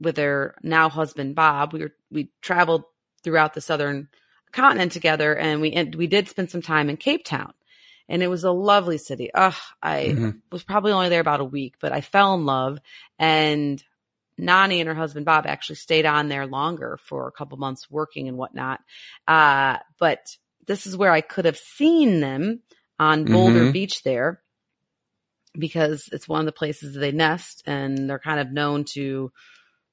[0.00, 2.82] with her now husband Bob, we were, we traveled
[3.22, 4.08] throughout the southern
[4.50, 7.52] continent together and we, and we did spend some time in Cape Town
[8.08, 9.30] and it was a lovely city.
[9.34, 10.42] Ugh, I Mhm.
[10.52, 12.78] was probably only there about a week, but I fell in love
[13.18, 13.82] and
[14.36, 18.28] Nani and her husband Bob actually stayed on there longer for a couple months working
[18.28, 18.80] and whatnot.
[19.28, 20.36] Uh, but
[20.66, 22.60] this is where I could have seen them
[22.98, 23.72] on Boulder Mhm.
[23.72, 24.40] Beach there
[25.56, 29.30] because it's one of the places they nest and they're kind of known to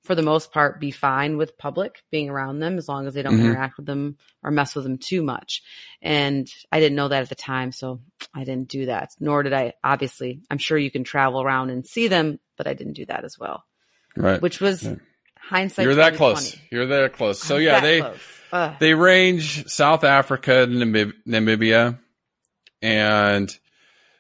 [0.04, 3.22] for the most part, be fine with public being around them as long as they
[3.22, 3.46] don't Mhm.
[3.52, 5.62] interact with them or mess with them too much.
[6.02, 8.02] And I didn't know that at the time, so
[8.34, 9.12] I didn't do that.
[9.20, 12.74] Nor did I, obviously, I'm sure you can travel around and see them, but I
[12.74, 13.64] didn't do that as well,
[14.18, 14.42] Right.
[14.42, 14.96] which was Yeah.
[15.40, 15.86] hindsight.
[15.86, 16.56] You're that close.
[16.72, 17.40] You're that close.
[17.42, 18.14] So I was yeah, they.
[18.82, 21.98] They range South Africa Namib- Namibia,
[22.82, 23.50] and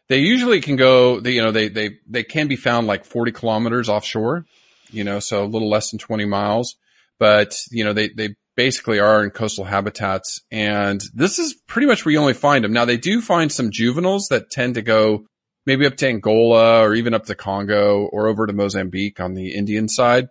[0.08, 1.20] they usually can go.
[1.20, 4.46] They, you know, they they they can be found like 40 kilometers offshore.
[4.92, 6.76] You know, so a little less than 20 miles.
[7.20, 12.06] But you know, they they basically are in coastal habitats, and this is pretty much
[12.06, 12.74] where you only find them.
[12.74, 15.26] Now they do find some juveniles that tend to go
[15.66, 19.54] maybe up to Angola or even up to Congo or over to Mozambique on the
[19.54, 20.28] Indian side.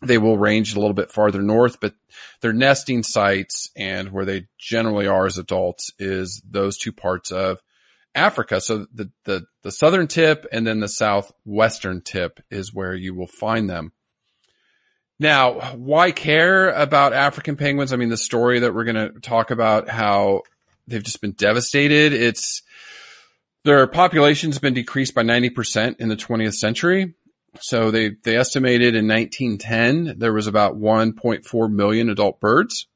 [0.00, 1.94] They will range a little bit farther north, but
[2.40, 7.58] their nesting sites and where they generally are as adults is those two parts of
[8.18, 8.60] Africa.
[8.60, 13.26] So the, the, the southern tip and then the southwestern tip is where you will
[13.26, 13.92] find them.
[15.20, 17.92] Now, why care about African penguins?
[17.92, 20.42] I mean, the story that we're going to talk about how
[20.86, 22.12] they've just been devastated.
[22.12, 22.62] It's
[23.64, 27.14] their population's been decreased by 90% in the 20th century.
[27.60, 32.86] So they, they estimated in 1910 there was about 1.4 million adult birds.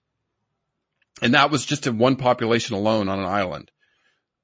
[1.20, 3.70] And that was just in one population alone on an island.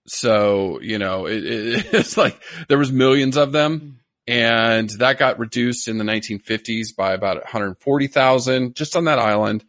[0.08, 5.38] So, you know, it, it, it's like there was millions of them and that got
[5.38, 9.64] reduced in the 1950s by about 140,000 just on that island.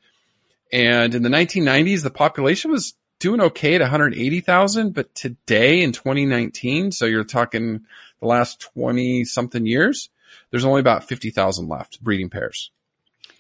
[0.74, 6.92] And in the 1990s, the population was doing okay at 180,000, but today in 2019,
[6.92, 7.86] so you're talking
[8.20, 10.10] the last 20 something years,
[10.52, 12.70] there's only about 50,000 left breeding pairs.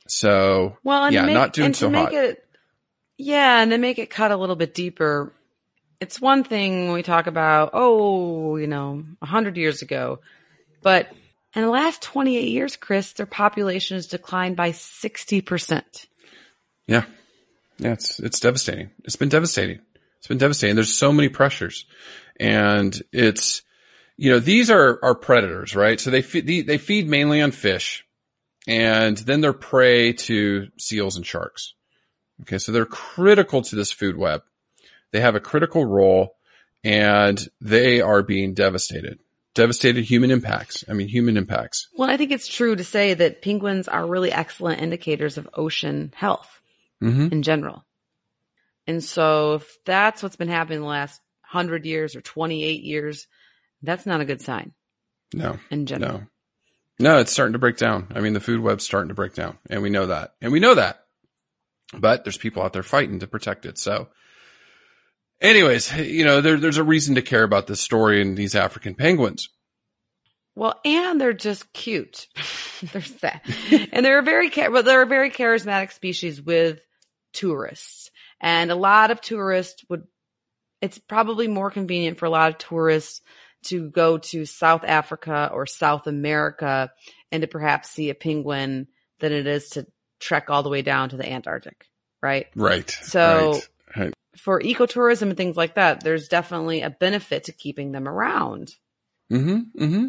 [0.07, 2.13] So Well, and yeah, make, not doing so hot.
[2.13, 2.45] it,
[3.17, 5.33] yeah, and to make it cut a little bit deeper,
[5.99, 10.19] it's one thing when we talk about, oh, you know, a hundred years ago,
[10.81, 11.09] but
[11.55, 16.07] in the last 28 years, Chris, their population has declined by 60%.
[16.87, 17.05] Yeah.
[17.77, 18.89] Yeah, it's it's devastating.
[19.05, 19.79] It's been devastating.
[20.17, 20.75] It's been devastating.
[20.75, 21.85] There's so many pressures.
[22.39, 23.61] And it's
[24.17, 25.97] you know, these are are predators, right?
[25.97, 28.05] So they feed they feed mainly on fish
[28.67, 31.73] and then they're prey to seals and sharks.
[32.41, 34.43] Okay, so they're critical to this food web.
[35.11, 36.35] They have a critical role
[36.83, 39.19] and they are being devastated.
[39.55, 40.85] Devastated human impacts.
[40.87, 41.87] I mean, human impacts.
[41.97, 46.13] Well, I think it's true to say that penguins are really excellent indicators of ocean
[46.15, 46.49] health
[47.01, 47.85] hmm in general.
[48.87, 53.27] And so if that's what's been happening the last 100 years or 28 years,
[53.81, 54.73] that's not a good sign
[55.33, 55.57] No.
[55.71, 56.19] in general.
[56.19, 56.27] No.
[57.01, 58.07] No, it's starting to break down.
[58.13, 60.33] I mean, the food web's starting to break down and we know that.
[60.41, 61.05] And we know that.
[61.93, 63.77] But there's people out there fighting to protect it.
[63.77, 64.09] So
[65.41, 68.95] anyways, you know, there, there's a reason to care about this story and these African
[68.95, 69.49] penguins.
[70.55, 72.27] Well, and they're just cute.
[72.91, 73.41] they're sad.
[73.91, 76.79] and they're a very, well, they're a very charismatic species with
[77.33, 78.11] tourists.
[78.41, 80.03] And a lot of tourists would,
[80.81, 83.21] it's probably more convenient for a lot of tourists
[83.65, 86.91] to go to South Africa or South America
[87.31, 88.87] and to perhaps see a penguin
[89.19, 89.85] than it is to
[90.19, 91.85] trek all the way down to the Antarctic,
[92.21, 92.47] right?
[92.55, 92.89] Right.
[92.89, 93.51] So-
[93.95, 94.13] right, right.
[94.37, 98.75] For ecotourism and things like that, there's definitely a benefit to keeping them around.
[99.31, 99.83] Mm-hmm.
[99.83, 100.05] Mm-hmm.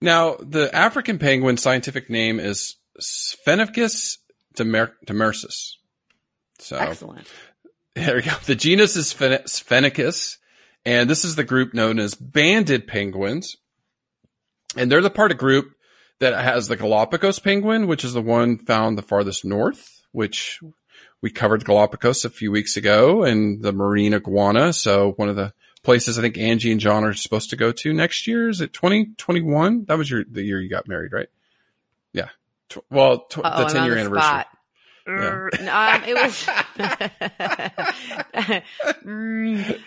[0.00, 4.18] Now, the African penguin scientific name is Spheniscus
[4.56, 5.74] demer- demersus.
[6.60, 7.26] So Excellent.
[7.94, 8.32] There we go.
[8.46, 10.36] The genus is Sphen- Spheniscus,
[10.84, 13.56] and this is the group known as banded penguins.
[14.76, 15.72] And they're the part of group
[16.20, 20.60] that has the Galapagos penguin, which is the one found the farthest north, which
[21.20, 24.72] we covered Galapagos a few weeks ago, and the marine iguana.
[24.72, 25.52] So one of the
[25.82, 28.48] places I think Angie and John are supposed to go to next year.
[28.48, 29.84] Is it 2021?
[29.86, 31.28] That was your, the year you got married, right?
[32.12, 32.28] Yeah.
[32.68, 34.20] Tw- well, tw- the I'm 10 on year anniversary.
[34.22, 34.46] spot.
[35.10, 36.46] Er, um, it was.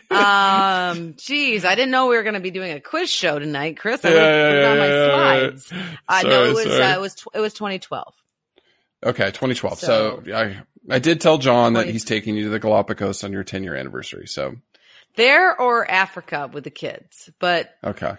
[0.12, 3.78] Um, geez, I didn't know we were going to be doing a quiz show tonight,
[3.78, 4.04] Chris.
[4.04, 5.74] I Yeah, would put it yeah, on my yeah, yeah, slides.
[6.08, 6.66] I know Sorry, it was.
[6.68, 7.16] Uh, it was.
[7.16, 8.14] Tw- it was 2012.
[9.04, 9.80] Okay, 2012.
[9.80, 13.32] So, So- I I did tell John that he's taking you to the Galapagos on
[13.32, 14.28] your 10 year anniversary.
[14.28, 14.56] So
[15.16, 18.16] There or Africa with the kids, but okay,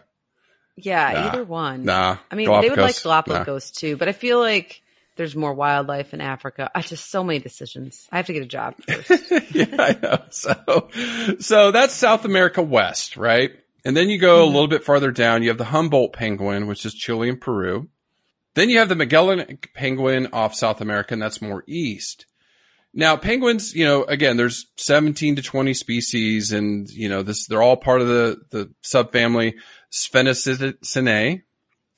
[0.76, 1.28] yeah, Nah.
[1.28, 1.84] either one.
[1.84, 2.16] nah.
[2.30, 4.82] I mean, they would like Galapagos, Galapagos too, but I feel like
[5.16, 6.70] there's more wildlife in Africa.
[6.74, 8.08] I just so many decisions.
[8.10, 9.30] I have to get a job first.
[9.54, 10.18] Yeah, I know.
[10.30, 10.88] So
[11.40, 13.52] so that's South America West, right?
[13.84, 14.54] And then you go a mm-hmm.
[14.54, 15.42] little bit farther down.
[15.42, 17.88] You have the Humboldt penguin, which is Chile and Peru.
[18.54, 22.26] Then you have the Magellan penguin off South America, and that's more east.
[22.94, 27.62] Now, penguins, you know, again, there's 17 to 20 species and, you know, this, they're
[27.62, 29.54] all part of the, the subfamily
[29.90, 31.42] Spheniscinae.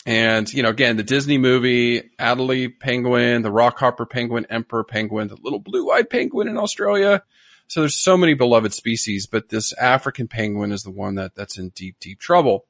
[0.07, 5.39] And, you know, again, the Disney movie, Adelie penguin, the rockhopper penguin, emperor penguin, the
[5.43, 7.23] little blue-eyed penguin in Australia.
[7.67, 11.59] So there's so many beloved species, but this African penguin is the one that, that's
[11.59, 12.67] in deep, deep trouble.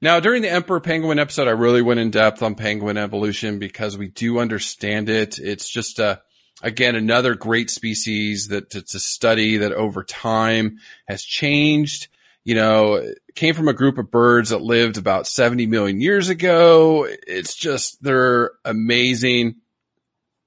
[0.00, 3.98] Now, during the emperor penguin episode, I really went in depth on penguin evolution because
[3.98, 5.38] we do understand it.
[5.38, 6.22] It's just a,
[6.62, 12.08] again, another great species that to, to study that over time has changed
[12.46, 13.02] you know,
[13.34, 17.04] came from a group of birds that lived about 70 million years ago.
[17.26, 19.56] It's just, they're amazing.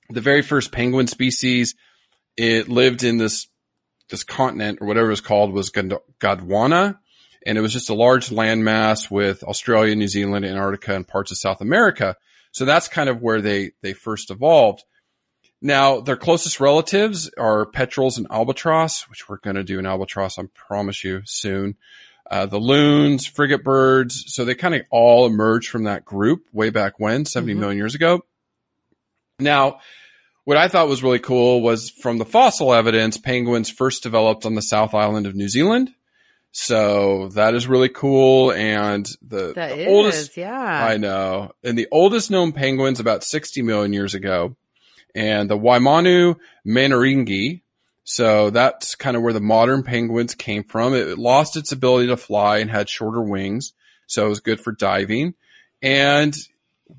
[0.09, 1.75] The very first penguin species,
[2.37, 3.47] it lived in this,
[4.09, 6.97] this continent or whatever it was called was Gondwana.
[7.45, 11.37] And it was just a large landmass with Australia, New Zealand, Antarctica, and parts of
[11.37, 12.15] South America.
[12.53, 14.85] So that's kind of where they, they first evolved.
[15.61, 20.39] Now, their closest relatives are petrels and albatross, which we're going to do an albatross,
[20.39, 21.75] I promise you soon.
[22.29, 24.25] Uh, the loons, frigate birds.
[24.27, 27.59] So they kind of all emerged from that group way back when, seventy mm-hmm.
[27.59, 28.23] million years ago.
[29.39, 29.79] Now,
[30.43, 34.55] what I thought was really cool was from the fossil evidence, penguins first developed on
[34.55, 35.91] the South Island of New Zealand.
[36.51, 38.51] So that is really cool.
[38.51, 41.51] And the, the oldest, yeah, I know.
[41.63, 44.55] And the oldest known penguins about 60 million years ago
[45.15, 47.61] and the Waimanu manneringi.
[48.03, 50.95] So that's kind of where the modern penguins came from.
[50.95, 53.73] It lost its ability to fly and had shorter wings.
[54.07, 55.35] So it was good for diving.
[55.81, 56.35] And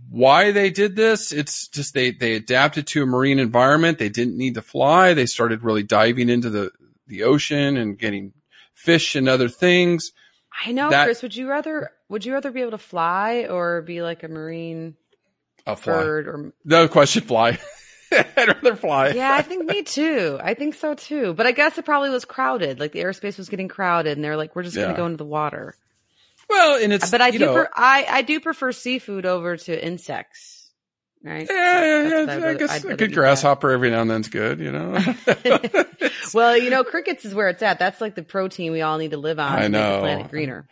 [0.08, 3.98] why they did this, it's just they, they adapted to a marine environment.
[3.98, 5.14] They didn't need to fly.
[5.14, 6.70] They started really diving into the,
[7.08, 8.32] the ocean and getting
[8.72, 10.12] fish and other things.
[10.64, 11.22] I know, that, Chris.
[11.22, 14.96] Would you rather would you rather be able to fly or be like a marine
[15.66, 15.92] a fly.
[15.94, 17.58] bird or no question fly?
[18.36, 19.10] I'd rather fly.
[19.10, 20.38] Yeah, I think me too.
[20.42, 21.34] I think so too.
[21.34, 22.80] But I guess it probably was crowded.
[22.80, 25.16] Like the airspace was getting crowded, and they're like, "We're just going to go into
[25.16, 25.76] the water."
[26.48, 30.60] Well, and it's but I do know, I I do prefer seafood over to insects.
[31.22, 31.46] Right?
[31.48, 32.32] Yeah, yeah, yeah.
[32.32, 33.74] I, I guess a good grasshopper that.
[33.74, 34.98] every now and then's good, you know.
[36.34, 37.78] well, you know, crickets is where it's at.
[37.78, 39.52] That's like the protein we all need to live on.
[39.52, 39.96] I know.
[39.96, 40.66] the planet greener.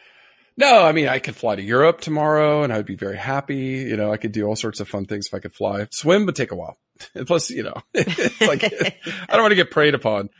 [0.58, 3.86] No, I mean, I could fly to Europe tomorrow and I'd be very happy.
[3.88, 5.86] You know, I could do all sorts of fun things if I could fly.
[5.92, 6.76] Swim would take a while.
[7.26, 10.30] Plus, you know, it's like, I don't want to get preyed upon.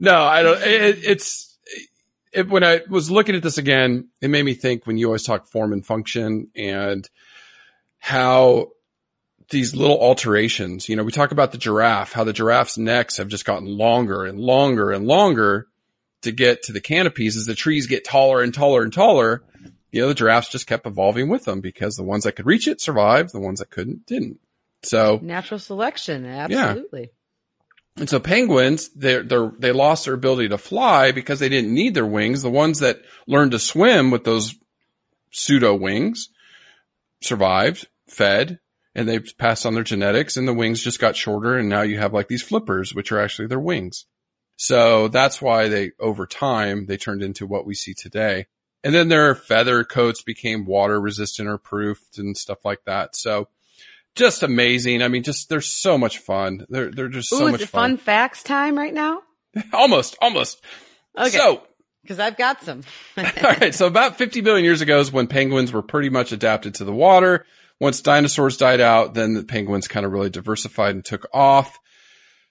[0.00, 1.56] No, I don't, it, it's,
[2.32, 5.22] it, when I was looking at this again, it made me think when you always
[5.22, 7.08] talk form and function and
[8.00, 8.70] how
[9.50, 13.28] these little alterations, you know, we talk about the giraffe, how the giraffe's necks have
[13.28, 15.68] just gotten longer and longer and longer
[16.22, 19.42] to get to the canopies as the trees get taller and taller and taller
[19.90, 22.68] you know, the giraffes just kept evolving with them because the ones that could reach
[22.68, 24.38] it survived, the ones that couldn't didn't.
[24.82, 27.00] So natural selection, absolutely.
[27.00, 28.00] Yeah.
[28.00, 31.94] And so penguins, they they they lost their ability to fly because they didn't need
[31.94, 32.42] their wings.
[32.42, 34.54] The ones that learned to swim with those
[35.32, 36.28] pseudo wings
[37.20, 38.60] survived, fed,
[38.94, 41.98] and they passed on their genetics and the wings just got shorter and now you
[41.98, 44.04] have like these flippers, which are actually their wings.
[44.60, 48.46] So that's why they, over time, they turned into what we see today.
[48.82, 53.14] And then their feather coats became water resistant or proofed and stuff like that.
[53.14, 53.48] So
[54.16, 55.00] just amazing.
[55.00, 56.66] I mean, just they're so much fun.
[56.68, 57.92] They're they're just so Ooh, much is it fun.
[57.92, 59.22] fun facts time right now?
[59.72, 60.60] almost, almost.
[61.16, 61.30] Okay.
[61.30, 61.62] So
[62.02, 62.82] because I've got some.
[63.16, 63.74] all right.
[63.74, 66.92] So about 50 million years ago is when penguins were pretty much adapted to the
[66.92, 67.46] water.
[67.80, 71.78] Once dinosaurs died out, then the penguins kind of really diversified and took off.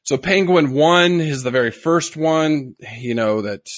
[0.07, 3.69] So penguin one is the very first one, you know, that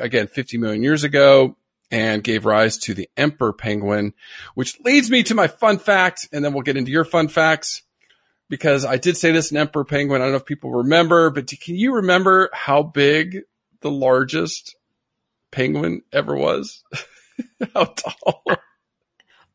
[0.00, 1.56] again, 50 million years ago
[1.92, 4.14] and gave rise to the emperor penguin,
[4.56, 6.28] which leads me to my fun fact.
[6.32, 7.82] And then we'll get into your fun facts
[8.48, 10.20] because I did say this in emperor penguin.
[10.20, 13.42] I don't know if people remember, but can you remember how big
[13.80, 14.74] the largest
[15.52, 16.82] penguin ever was?
[17.74, 18.42] how tall?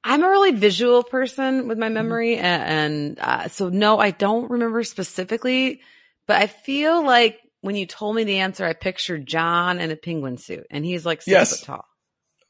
[0.05, 2.37] I'm a really visual person with my memory.
[2.37, 5.81] And, and uh, so no, I don't remember specifically,
[6.27, 9.95] but I feel like when you told me the answer, I pictured John in a
[9.95, 11.59] penguin suit and he's like six yes.
[11.59, 11.85] foot tall.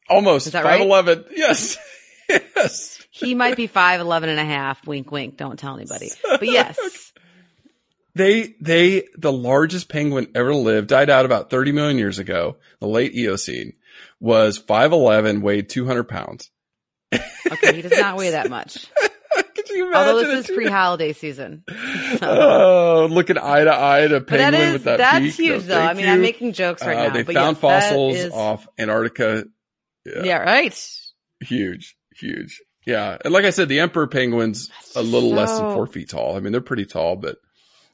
[0.10, 0.48] Almost.
[0.48, 1.06] Is that 5'11.
[1.06, 1.26] Right?
[1.36, 1.78] Yes.
[2.30, 3.02] yes.
[3.12, 4.86] He might be 5'11 and a half.
[4.86, 5.38] Wink, wink.
[5.38, 6.12] Don't tell anybody.
[6.24, 7.14] But yes.
[8.14, 12.88] They, they, the largest penguin ever lived, died out about 30 million years ago, the
[12.88, 13.74] late Eocene,
[14.22, 16.50] was 5'11, weighed 200 pounds.
[17.14, 18.88] Okay, he does not weigh that much.
[19.76, 20.16] You imagine?
[20.16, 21.64] Although this is pre-holiday season.
[22.16, 22.28] So.
[22.30, 25.36] Oh, looking eye to eye to penguin that is, with that That's peak.
[25.36, 25.82] huge no, though.
[25.82, 26.12] I mean, you.
[26.12, 27.14] I'm making jokes right uh, now.
[27.14, 28.32] They found yes, fossils is...
[28.32, 29.46] off Antarctica
[30.06, 30.24] yeah.
[30.24, 30.90] yeah, right.
[31.42, 32.62] Huge, huge.
[32.86, 33.18] Yeah.
[33.24, 35.36] And like I said, the emperor penguin's a little so...
[35.36, 36.38] less than four feet tall.
[36.38, 37.38] I mean, they're pretty tall, but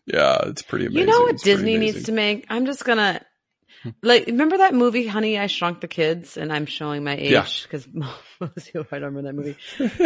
[0.05, 1.07] yeah, it's pretty amazing.
[1.07, 2.45] You know what it's Disney needs to make?
[2.49, 3.21] I'm just gonna,
[4.03, 6.37] like remember that movie honey i shrunk the kids?
[6.37, 9.57] And i'm showing my age because most of you I don't remember that movie.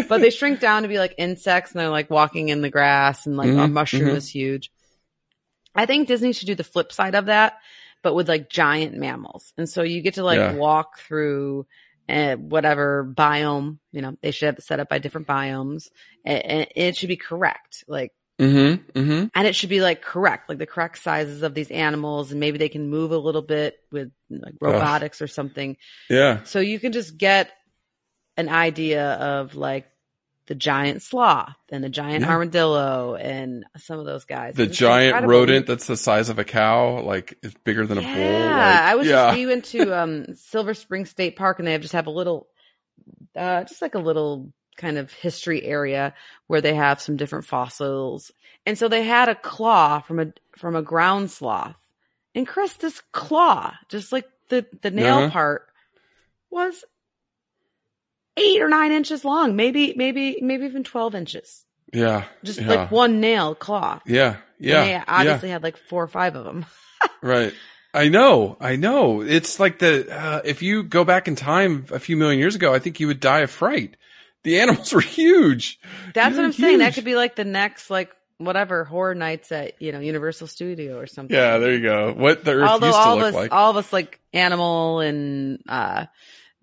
[0.07, 3.25] But they shrink down to be like insects and they're like walking in the grass
[3.25, 4.15] and like a Mhm, mushroom mhm.
[4.17, 4.71] is huge.
[5.75, 7.57] I think disney should do the flip side of that
[8.03, 9.51] but with like giant mammals.
[9.57, 10.53] And so you get to like Yeah.
[10.53, 11.65] walk through
[12.07, 15.89] uh, whatever biome you know they should have it set up by different biomes
[16.23, 17.83] and, and it should be correct.
[17.87, 18.99] Like Mm-hmm.
[18.99, 19.25] Mm-hmm.
[19.33, 22.57] and it should be like correct, like the correct sizes of these animals, and maybe
[22.57, 25.77] they can move a little bit with like robotics or something.
[26.09, 26.43] Yeah.
[26.43, 27.49] So you can just get
[28.35, 29.87] an idea of like
[30.47, 32.29] the giant sloth and the giant Yeah.
[32.31, 34.55] armadillo and some of those guys.
[34.55, 38.09] The giant rodent that's the size of a cow, like is bigger than a bull.
[38.11, 39.27] like- I was yeah.
[39.27, 42.11] just we went to um Silver Spring State Park and they have just have a
[42.11, 42.47] little,
[43.35, 46.13] uh, just like a little kind of history area
[46.47, 48.31] where they have some different fossils.
[48.65, 51.75] And so they had a claw from a from a ground sloth.
[52.33, 55.29] And Chris, this claw, just like the the nail Uh-huh.
[55.31, 55.67] part,
[56.49, 56.83] was
[58.37, 61.65] eight or nine inches long, maybe maybe maybe even twelve inches.
[61.93, 62.25] yeah.
[62.43, 62.67] Just yeah.
[62.67, 63.99] like one nail claw.
[64.05, 64.37] Yeah.
[64.59, 64.81] Yeah.
[64.83, 66.65] And they obviously had like four or five of them.
[67.21, 67.53] Right.
[67.93, 68.57] I know.
[68.59, 69.21] I know.
[69.21, 72.73] It's like the, uh, if you go back in time a few million years ago,
[72.73, 73.95] I think you would die of fright.
[74.45, 75.79] The animals were huge.
[76.13, 76.77] That's what I'm saying.
[76.79, 80.97] That could be like the next, like whatever horror nights at you know Universal Studio
[80.97, 81.35] or something.
[81.35, 81.57] Yeah.
[81.57, 82.13] There you go.
[82.13, 83.51] What the earth Although used to all of look us, like.
[83.51, 86.05] all of us like animal and uh,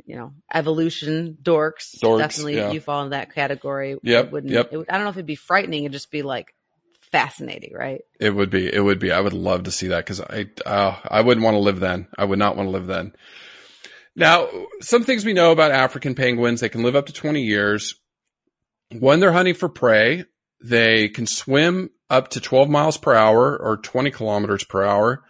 [0.07, 1.99] you know evolution dorks.
[1.99, 2.71] Dorks, Definitely, yeah.
[2.71, 3.99] you fall in that category.
[4.03, 4.73] Yep, It wouldn't, yep.
[4.73, 5.85] It I don't know if it'd be frightening.
[5.85, 6.55] It'd just be like
[7.11, 8.03] fascinating, right?
[8.19, 8.73] It would be.
[8.73, 9.13] It would be.
[9.13, 12.09] I would love to see that because I, uh, I wouldn't want to live then.
[12.17, 13.13] I would not want to live then.
[14.15, 14.49] Now,
[14.81, 17.95] some things we know about African penguins: they can live up to twenty years.
[18.99, 20.25] When they're hunting for prey,
[20.63, 25.23] they can swim up to twelve miles per hour or twenty kilometers per hour.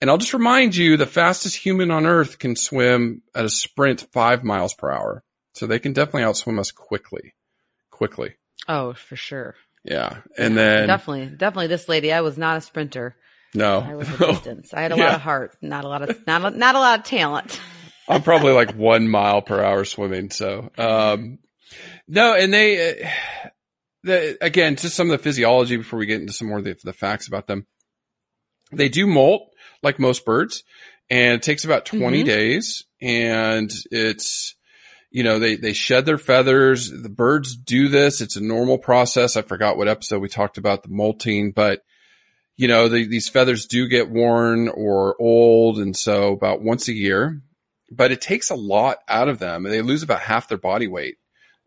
[0.00, 4.06] And I'll just remind you, the fastest human on Earth can swim at a sprint
[4.12, 5.22] five miles per hour,
[5.52, 7.34] so they can definitely outswim us quickly,
[7.90, 8.36] quickly.
[8.66, 9.56] Oh, for sure.
[9.84, 12.12] Yeah, and then definitely, definitely, this lady.
[12.12, 13.16] I was not a sprinter.
[13.54, 14.72] no, I was a distance.
[14.72, 17.00] I had a lot of heart, not a lot of not a, not a lot
[17.00, 17.60] of talent.
[18.10, 20.30] I'm probably like one mile per hour swimming.
[20.30, 21.38] So, um,
[22.08, 23.08] no, and they, uh,
[24.02, 26.76] the, again, just some of the physiology before we get into some more of the,
[26.82, 27.66] the facts about them.
[28.72, 29.50] They do molt
[29.82, 30.62] like most birds
[31.08, 32.26] and it takes about 20 Mhm.
[32.26, 34.54] days and it's,
[35.10, 36.90] you know, they, they shed their feathers.
[36.90, 38.20] The birds do this.
[38.20, 39.36] It's a normal process.
[39.36, 41.82] I forgot what episode we talked about the molting, but
[42.56, 45.78] you know, the, these feathers do get worn or old.
[45.78, 47.40] And so about once a year,
[47.90, 49.64] but it takes a lot out of them.
[49.66, 51.16] And they lose about half their body weight.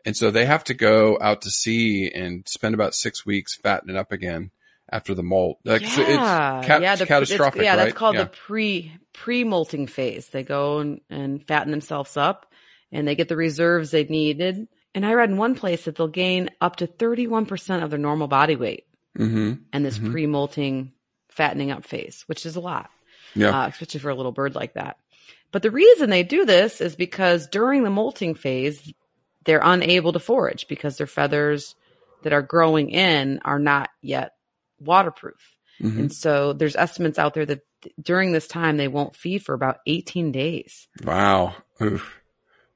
[0.06, 3.96] And so they have to go out to sea and spend about six weeks fattening
[3.96, 4.50] up again
[4.90, 5.58] after the molt.
[5.64, 7.84] Like, so yeah, it's, ca- yeah, the, catastrophic, it's- yeah, right?
[7.86, 8.24] that's called yeah.
[8.24, 10.28] the pre pre molting phase.
[10.28, 12.52] They go and, and fatten themselves up,
[12.92, 14.68] and they get the reserves they needed.
[14.94, 17.88] And I read in one place that they'll gain up to thirty one percent of
[17.90, 18.84] their normal body weight
[19.16, 20.10] hmm in this Mhm.
[20.10, 20.92] pre molting
[21.30, 22.90] fattening up phase, which is a lot,
[23.34, 23.62] Yeah.
[23.64, 24.98] uh, especially for a little bird like that.
[25.54, 28.92] But the reason they do this is because during the molting phase,
[29.44, 31.76] they're unable to forage because their feathers
[32.24, 34.32] that are growing in are not yet
[34.80, 35.54] waterproof.
[35.80, 35.98] Mhm.
[36.00, 39.54] And so there's estimates out there that th- during this time they won't feed for
[39.54, 40.88] about 18 days.
[41.04, 41.54] Wow.
[41.80, 42.20] Oof.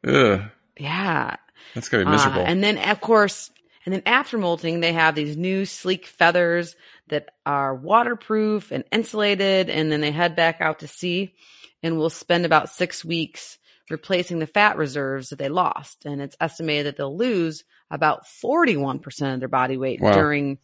[0.07, 0.43] Ugh.
[0.79, 1.35] Yeah.
[1.75, 2.45] That's going to be Uh, miserable.
[2.47, 3.51] and then of course,
[3.87, 6.77] and then after molting, they have these new sleek feathers
[7.09, 9.69] that are waterproof and insulated.
[9.69, 11.35] And then they head back out to sea
[11.83, 13.59] and will spend about six weeks
[13.91, 16.05] replacing the fat reserves that they lost.
[16.05, 20.13] And it's estimated that they'll lose about 41% of their body weight Wow.
[20.13, 20.59] during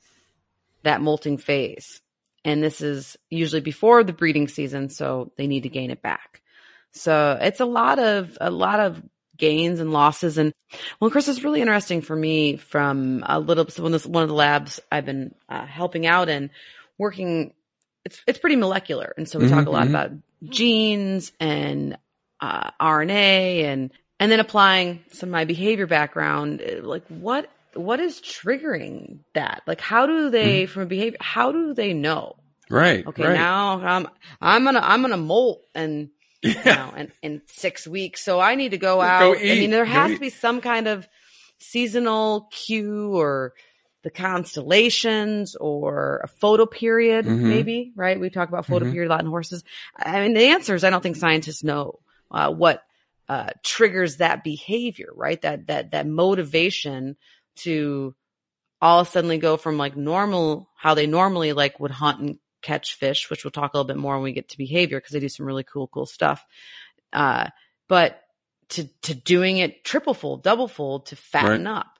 [0.82, 2.02] that molting phase.
[2.44, 4.90] And this is usually before the breeding season.
[4.90, 6.42] So they need to gain it back.
[6.92, 9.02] So it's a lot of, a lot of
[9.36, 10.36] gains and losses.
[10.36, 10.52] And
[11.00, 14.22] well, Chris, it's really interesting for me from a little, so one of the, one
[14.22, 16.50] of the labs I've been uh, helping out in
[16.98, 17.54] working.
[18.04, 19.14] It's, it's pretty molecular.
[19.16, 19.90] And so we talk a lot Mhm, mhm.
[19.90, 20.10] about
[20.50, 21.96] genes and
[22.40, 28.00] uh, RNA and, and then applying some of my behavior background, uh, like what, what
[28.00, 29.62] is triggering that?
[29.66, 32.36] Like, how do they, from a behavior, how do they know?
[32.70, 33.04] right.
[33.06, 33.34] Okay, right.
[33.34, 34.08] now I'm
[34.40, 36.08] I'm gonna I'm gonna molt and
[36.42, 36.74] you Yeah.
[36.76, 38.24] know in, in six weeks.
[38.24, 39.36] So I need to go Go out.
[39.36, 40.14] I mean, there has eat.
[40.14, 41.06] to be some kind of
[41.58, 43.54] seasonal cue or
[44.04, 47.48] the constellations or a photo period, Mhm.
[47.48, 48.20] maybe, right?
[48.20, 48.92] We talk about photo Mhm.
[48.92, 49.64] period a lot in horses.
[49.96, 51.98] I mean, the answer is I don't think scientists know
[52.30, 52.82] uh, what
[53.28, 55.40] uh, triggers that behavior, right?
[55.42, 57.16] That that that motivation
[57.56, 58.14] to
[58.82, 62.38] all of a sudden go from like normal how they normally like would hunt and
[62.60, 65.12] catch fish, which we'll talk a little bit more when we get to behavior because
[65.12, 66.44] they do some really cool, cool stuff.
[67.12, 67.48] Uh,
[67.88, 68.20] but
[68.70, 71.76] to, to doing it triple fold, double fold to fatten Right.
[71.78, 71.93] up.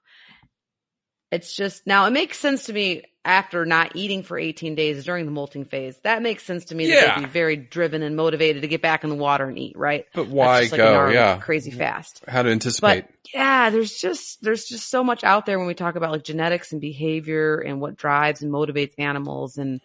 [1.34, 5.24] It's just now it makes sense to me after not eating for 18 days during
[5.24, 5.96] the molting phase.
[6.04, 7.14] That makes sense to me that Yeah.
[7.16, 10.04] they'd be very driven and motivated to get back in the water and eat, right?
[10.14, 11.08] But why like go?
[11.08, 11.38] Yeah.
[11.38, 12.22] Crazy fast.
[12.28, 13.06] How to anticipate.
[13.06, 16.24] But yeah, there's just there's just so much out there when we talk about like
[16.24, 19.80] genetics and behavior and what drives and motivates animals and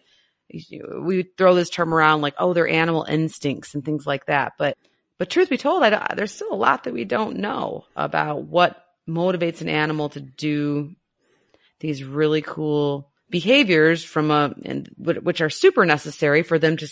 [1.00, 4.76] we throw this term around like oh they're animal instincts and things like that but
[5.16, 8.84] but truth be told I, there's still a lot that we don't know about what
[9.08, 10.94] motivates an animal to do
[11.80, 16.88] these really cool behaviors from a and which are super necessary for them to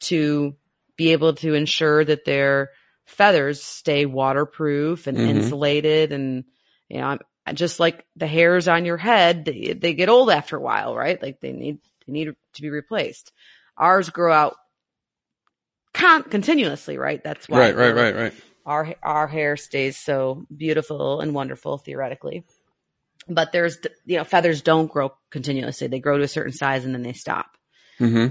[0.00, 0.54] to
[0.96, 2.70] be able to ensure that their
[3.06, 5.28] feathers stay waterproof and Mhm.
[5.28, 6.44] insulated and
[6.88, 7.18] you know
[7.52, 11.20] just like the hairs on your head they, they get old after a while right
[11.22, 13.32] like they need they need to be replaced
[13.76, 14.56] ours grow out
[15.92, 18.34] con- continuously right that's why right, right, right, right.
[18.66, 22.44] our our hair stays so beautiful and wonderful theoretically
[23.28, 26.94] but there's you know feathers don't grow continuously they grow to a certain size and
[26.94, 27.46] then they stop
[27.98, 28.26] hmm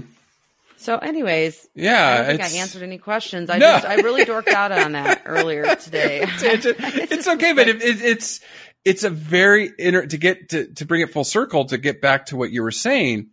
[0.76, 3.72] so anyways Yeah, i don't think i answered any questions i No.
[3.72, 7.82] just i really dorked out on that earlier today it's, it's- it's okay, but it,
[7.82, 8.40] it, it's
[8.84, 12.26] it's a very inter to get to to bring it full circle to get back
[12.26, 13.28] to what you were saying.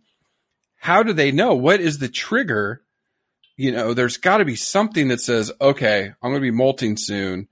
[0.78, 2.82] How do they know what is the trigger?
[3.56, 6.96] You know, there's got to be something that says, "Okay, I'm going to be molting
[6.96, 7.48] soon.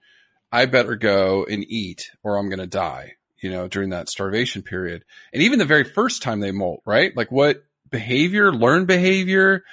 [0.50, 4.62] I better go and eat, or I'm going to die." You know, during that starvation
[4.62, 7.16] period, and even the very first time they molt, right?
[7.16, 9.64] Like what behavior, learned behavior,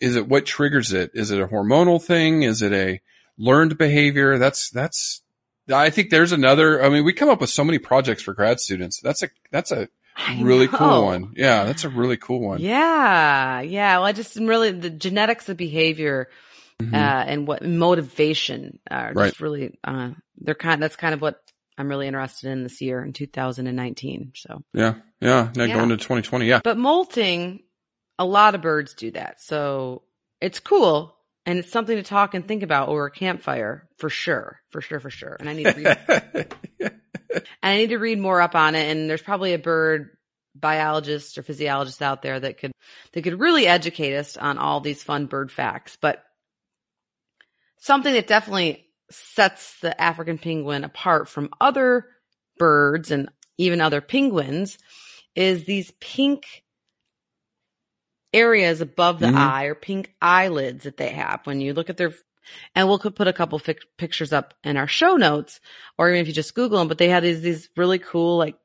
[0.00, 1.10] is it what triggers it?
[1.14, 2.42] Is it a hormonal thing?
[2.42, 3.00] Is it a
[3.36, 4.38] learned behavior?
[4.38, 5.22] That's that's.
[5.72, 6.82] I think there's another.
[6.82, 9.00] I mean, we come up with so many projects for grad students.
[9.00, 10.72] That's a that's a I really know.
[10.78, 11.32] cool one.
[11.36, 12.60] Yeah, that's a really cool one.
[12.60, 16.28] yeah yeah well i just really the genetics of behavior
[16.82, 16.94] Mhm.
[16.94, 19.28] uh, and what motivation are Right.
[19.28, 21.40] just really uh, they're kind that's kind of what
[21.80, 25.50] i'm really interested in this year in 2019 so yeah, yeah.
[25.54, 25.74] Now Yeah.
[25.74, 26.46] going to 2020.
[26.46, 27.64] Yeah, But molting,
[28.18, 29.40] a lot of birds do that.
[29.40, 30.02] So
[30.40, 31.16] it's cool
[31.46, 34.60] and it's something to talk and think about over a campfire for sure.
[34.70, 35.36] For sure, for sure.
[35.40, 36.92] And I need to read, and
[37.62, 38.90] I need to read more up on it.
[38.90, 40.10] And there's probably a bird
[40.54, 42.72] biologist or physiologist out there that could,
[43.12, 45.96] that could really educate us on all these fun bird facts.
[46.00, 46.22] But
[47.78, 52.06] something that definitely sets the African penguin apart from other
[52.58, 54.78] birds and even other penguins
[55.34, 56.62] is these pink
[58.32, 59.36] areas above the Mhm.
[59.36, 62.14] eye or pink eyelids that they have when you look at their
[62.74, 65.60] and we'll could put a couple fic- pictures up in our show notes
[65.98, 68.56] or even if you just google them but they have these these really cool like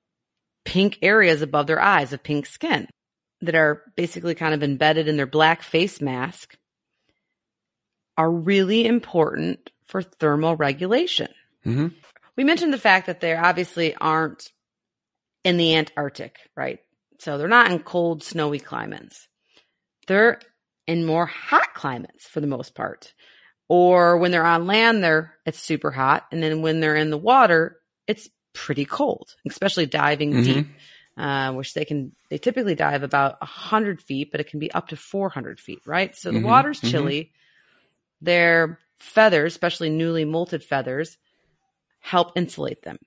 [0.65, 2.87] pink areas above their eyes of pink skin
[3.41, 6.55] that are basically kind of embedded in their black face mask
[8.17, 11.29] are really important for thermal regulation
[11.63, 11.87] hmm
[12.37, 14.51] we mentioned the fact that they obviously aren't
[15.43, 16.79] in the Antarctic, right?
[17.19, 19.27] So they're not in cold, snowy climates.
[20.07, 20.39] They're
[20.87, 23.13] in more hot climates for the most part.
[23.69, 26.25] Or when they're on land, they're, it's super hot.
[26.31, 30.43] And then when they're in the water, it's pretty cold, especially diving Mhm.
[30.43, 30.67] deep,
[31.17, 34.71] uh, which they can, they typically dive about a hundred feet, but it can be
[34.71, 36.15] up to 400 feet, right?
[36.15, 36.89] So the Mhm, water's mhm.
[36.89, 37.31] chilly.
[38.21, 41.17] Their feathers, especially newly molted feathers,
[41.99, 42.97] help insulate them.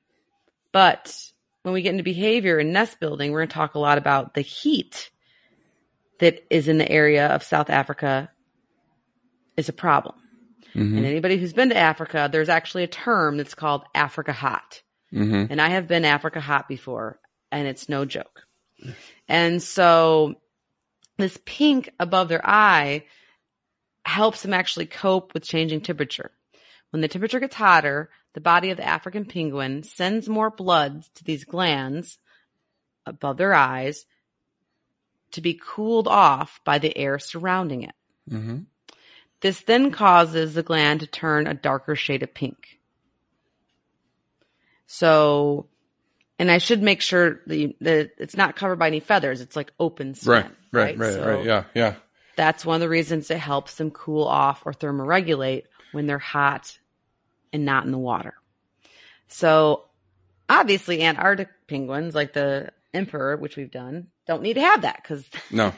[0.73, 1.15] But
[1.63, 4.35] when we get into behavior and nest building, we're going to talk a lot about
[4.35, 5.11] the heat
[6.21, 8.31] that is in the area of South Africa
[9.57, 10.15] is a problem.
[10.73, 14.83] hmm And anybody who's been to Africa, there's actually a term that's called Africa hot.
[15.11, 17.19] hmm And I have been Africa hot before,
[17.51, 18.43] and it's no joke.
[19.29, 20.37] And so
[21.19, 23.05] this pink above their eye
[24.09, 26.31] helps them actually cope with changing temperature.
[26.91, 31.25] When the temperature gets hotter, the body of the African penguin sends more blood to
[31.25, 32.19] these glands
[33.05, 34.07] above their eyes
[35.33, 37.95] to be cooled off by the air surrounding it.
[38.29, 38.61] hmm
[39.41, 42.79] This then causes the gland to turn a darker shade of pink.
[44.87, 45.67] So,
[46.39, 49.43] and I should make sure that, you, that it's not covered by any feathers.
[49.43, 50.33] It's like open skin.
[50.33, 51.45] Right, right, right, So right.
[51.45, 51.95] Yeah, yeah.
[52.39, 56.79] That's one of the reasons it helps them cool off or thermoregulate when they're hot
[57.53, 58.35] and not in the water.
[59.27, 59.87] So
[60.49, 65.29] obviously Antarctic penguins like the emperor, which we've done, don't need to have that because
[65.51, 65.73] No,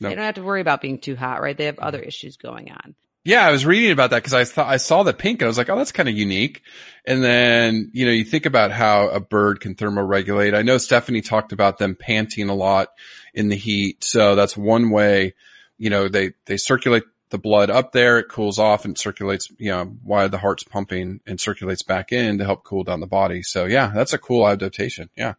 [0.00, 1.56] they don't have to worry about being too hot, right?
[1.58, 1.88] They have mm-hmm.
[1.88, 2.94] other issues going on.
[3.24, 5.48] Yeah, I was reading about that because I thought I saw the pink and I
[5.48, 6.62] was like, oh, that's kind of unique.
[7.04, 10.54] And then, you know, you think about how a bird can thermoregulate.
[10.54, 12.90] I know Stephanie talked about them panting a lot
[13.34, 14.04] in the heat.
[14.04, 15.34] So that's one way,
[15.80, 18.18] you know, they, they circulate the blood up there.
[18.18, 22.38] It cools off and circulates, you know, while the heart's pumping and circulates back in
[22.38, 23.42] to help cool down the body.
[23.42, 25.08] So yeah, that's a cool adaptation.
[25.16, 25.34] Yeah.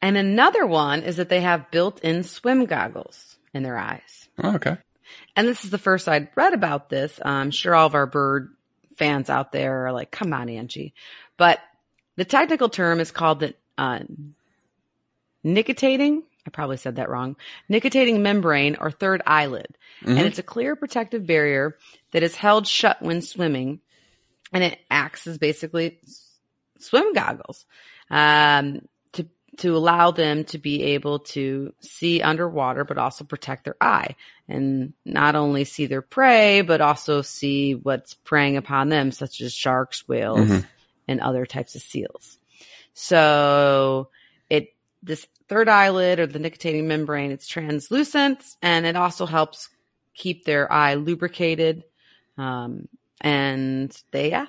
[0.00, 4.28] And another one is that they have built-in swim goggles in their eyes.
[4.38, 4.76] Oh, okay.
[5.34, 7.18] And this is the first I'd read about this.
[7.24, 8.54] I'm sure all of our bird
[8.96, 10.94] fans out there are like, come on, Angie.
[11.36, 11.58] But
[12.16, 14.00] the technical term is called the uh,
[15.42, 16.22] nictitating.
[16.46, 17.36] I probably said that wrong.
[17.68, 19.76] Nictitating membrane or third eyelid.
[20.02, 20.16] Mm-hmm.
[20.16, 21.76] And it's a clear protective barrier
[22.12, 23.80] that is held shut when swimming.
[24.52, 25.98] And it acts as basically
[26.78, 27.66] swim goggles.
[28.10, 28.82] Um,
[29.12, 29.26] to
[29.58, 34.14] to allow them to be able to see underwater, but also protect their eye
[34.48, 39.52] and not only see their prey, but also see what's preying upon them, such as
[39.52, 40.66] sharks, whales, mm-hmm.
[41.08, 42.38] and other types of seals.
[42.94, 44.10] So
[45.06, 49.68] this third eyelid or the nictitating membrane, it's translucent and it also helps
[50.14, 51.84] keep their eye lubricated.
[52.36, 52.88] Um,
[53.20, 54.46] and they, yeah,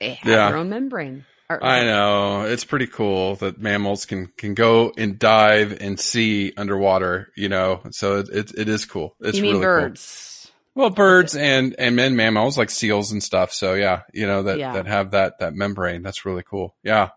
[0.00, 0.48] they have yeah.
[0.48, 1.24] their own membrane.
[1.48, 7.32] I know it's pretty cool that mammals can can go and dive and see underwater.
[7.36, 9.16] You know, so it it, it is cool.
[9.20, 10.52] It's you mean really birds?
[10.74, 10.82] Cool.
[10.82, 13.52] Well, birds and and men mammals like seals and stuff.
[13.52, 14.74] So yeah, you know that yeah.
[14.74, 16.02] that have that that membrane.
[16.02, 16.76] That's really cool.
[16.84, 17.10] Yeah.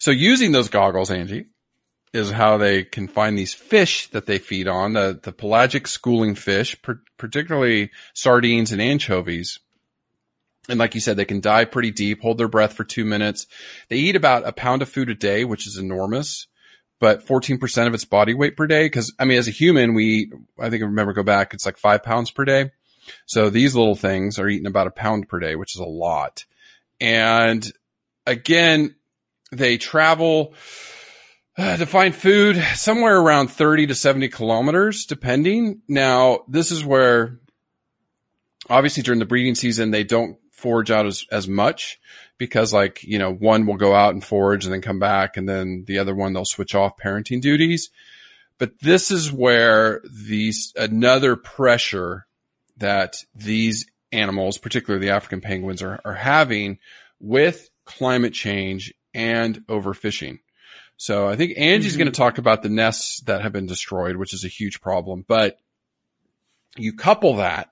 [0.00, 1.46] So using those goggles, Angie,
[2.12, 6.34] is how they can find these fish that they feed on the the pelagic schooling
[6.34, 6.76] fish,
[7.16, 9.60] particularly sardines and anchovies
[10.70, 13.46] and like you said, they can dive pretty deep, hold their breath for two minutes.
[13.88, 16.46] They eat about a pound of food a day, which is enormous,
[17.00, 18.88] but 14% of its body weight per day.
[18.88, 21.76] Cause I mean, as a human, we I think I remember go back, it's like
[21.76, 22.70] five pounds per day.
[23.26, 26.44] So these little things are eating about a pound per day, which is a lot.
[27.00, 27.70] And
[28.26, 28.94] again,
[29.50, 30.54] they travel
[31.60, 35.82] Uh, to find food somewhere around 30 to 70 kilometers, depending.
[35.86, 37.38] Now, this is where
[38.70, 42.00] obviously during the breeding season, they don't forage out as, as much
[42.38, 45.46] because like, you know, one will go out and forage and then come back and
[45.46, 47.90] then the other one they'll switch off parenting duties.
[48.56, 52.26] But this is where these, another pressure
[52.78, 56.78] that these animals, particularly the African penguins are, are having
[57.20, 60.38] with climate change and overfishing.
[61.00, 62.00] So I think Angie's mm-hmm.
[62.00, 65.24] going to talk about the nests that have been destroyed, which is a huge problem,
[65.26, 65.58] but
[66.76, 67.70] you couple that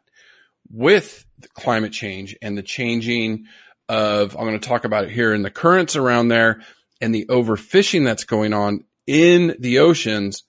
[0.71, 3.45] with climate change and the changing
[3.87, 6.63] of, I'm going to talk about it here in the currents around there
[7.03, 10.45] and the overfishing that's going on in the oceans.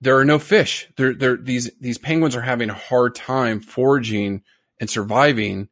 [0.00, 0.88] There are no fish.
[0.96, 4.42] There, there, these, these penguins are having a hard time foraging
[4.80, 5.68] and surviving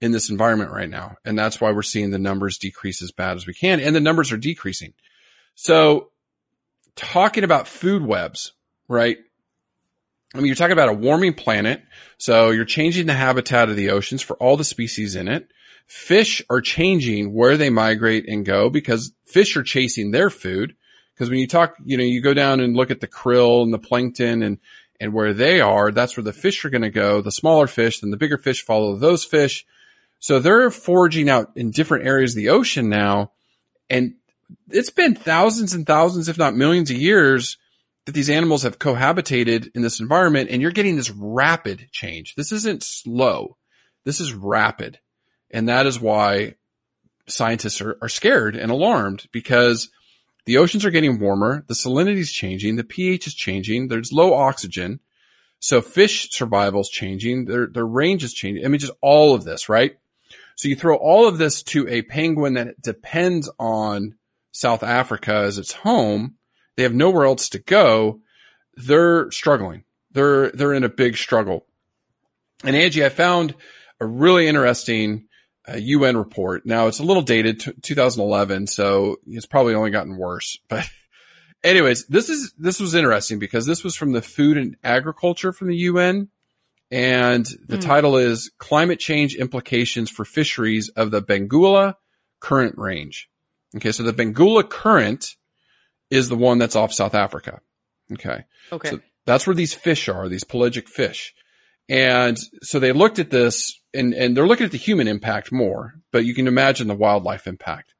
[0.00, 1.16] in this environment right now.
[1.24, 3.80] And that's why we're seeing the numbers decrease as bad as we can.
[3.80, 4.94] And the numbers are decreasing.
[5.54, 6.10] So
[6.96, 8.52] talking about food webs,
[8.88, 9.18] right?
[10.34, 11.82] I mean, you're talking about a warming planet.
[12.18, 15.48] So you're changing the habitat of the oceans for all the species in it.
[15.86, 20.74] Fish are changing where they migrate and go because fish are chasing their food.
[21.14, 23.74] Because when you talk, you know, you go down and look at the krill and
[23.74, 24.58] the plankton and,
[24.98, 27.20] and where they are, that's where the fish are going to go.
[27.20, 29.66] The smaller fish, then the bigger fish follow those fish.
[30.18, 33.32] So they're foraging out in different areas of the ocean now.
[33.90, 34.14] And
[34.68, 37.56] it's been thousands and thousands, if not millions of years
[38.06, 42.34] that these animals have cohabitated in this environment and you're getting this rapid change.
[42.34, 43.56] This isn't slow.
[44.04, 44.98] This is rapid.
[45.50, 46.56] And that is why
[47.28, 49.90] scientists are, are scared and alarmed because
[50.46, 51.64] the oceans are getting warmer.
[51.68, 52.76] The salinity is changing.
[52.76, 53.88] The pH is changing.
[53.88, 55.00] There's low oxygen.
[55.60, 57.44] So fish survival is changing.
[57.44, 58.64] Their, their range is changing.
[58.64, 59.96] I mean, just all of this, right?
[60.56, 64.16] So you throw all of this to a penguin that depends on
[64.52, 66.36] South Africa as its home
[66.76, 68.20] they have nowhere else to go.
[68.74, 69.84] They're struggling.
[70.12, 71.66] They're, they're in a big struggle.
[72.64, 73.54] And Angie, I found
[74.00, 75.26] a really interesting
[75.68, 76.64] uh, UN report.
[76.66, 80.58] Now it's a little dated, t- 2011, so it's probably only gotten worse.
[80.68, 80.88] But
[81.70, 85.68] anyways, this is, this was interesting because this was from the food and agriculture from
[85.68, 86.28] the UN.
[86.90, 87.82] And the mm.
[87.82, 91.94] title is climate change implications for fisheries of the Benguela
[92.40, 93.30] current range.
[93.76, 93.92] Okay.
[93.92, 95.36] So the Benguela current
[96.10, 97.60] is the one that's off South Africa.
[98.12, 98.44] Okay.
[98.70, 98.90] Okay.
[98.90, 101.34] So that's where these fish are, these pelagic fish.
[101.88, 105.94] And so they looked at this and, and they're looking at the human impact more,
[106.10, 107.94] but you can imagine the wildlife impact.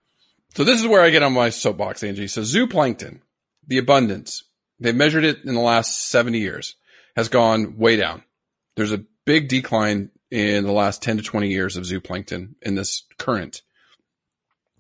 [0.55, 2.29] So this is where I get on my soapbox, Angie.
[2.29, 3.21] So zooplankton,
[3.67, 4.45] the abundance,
[4.79, 6.77] they've measured it in the last 70 years,
[7.17, 8.23] has gone way down.
[8.77, 13.05] There's a big decline in the last 10 to 20 years of zooplankton in this
[13.19, 13.63] current.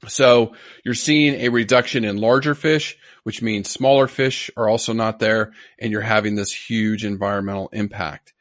[0.08, 5.20] So you're seeing a reduction in larger fish, which means smaller fish are also not
[5.20, 8.32] there and you're having this huge environmental impact.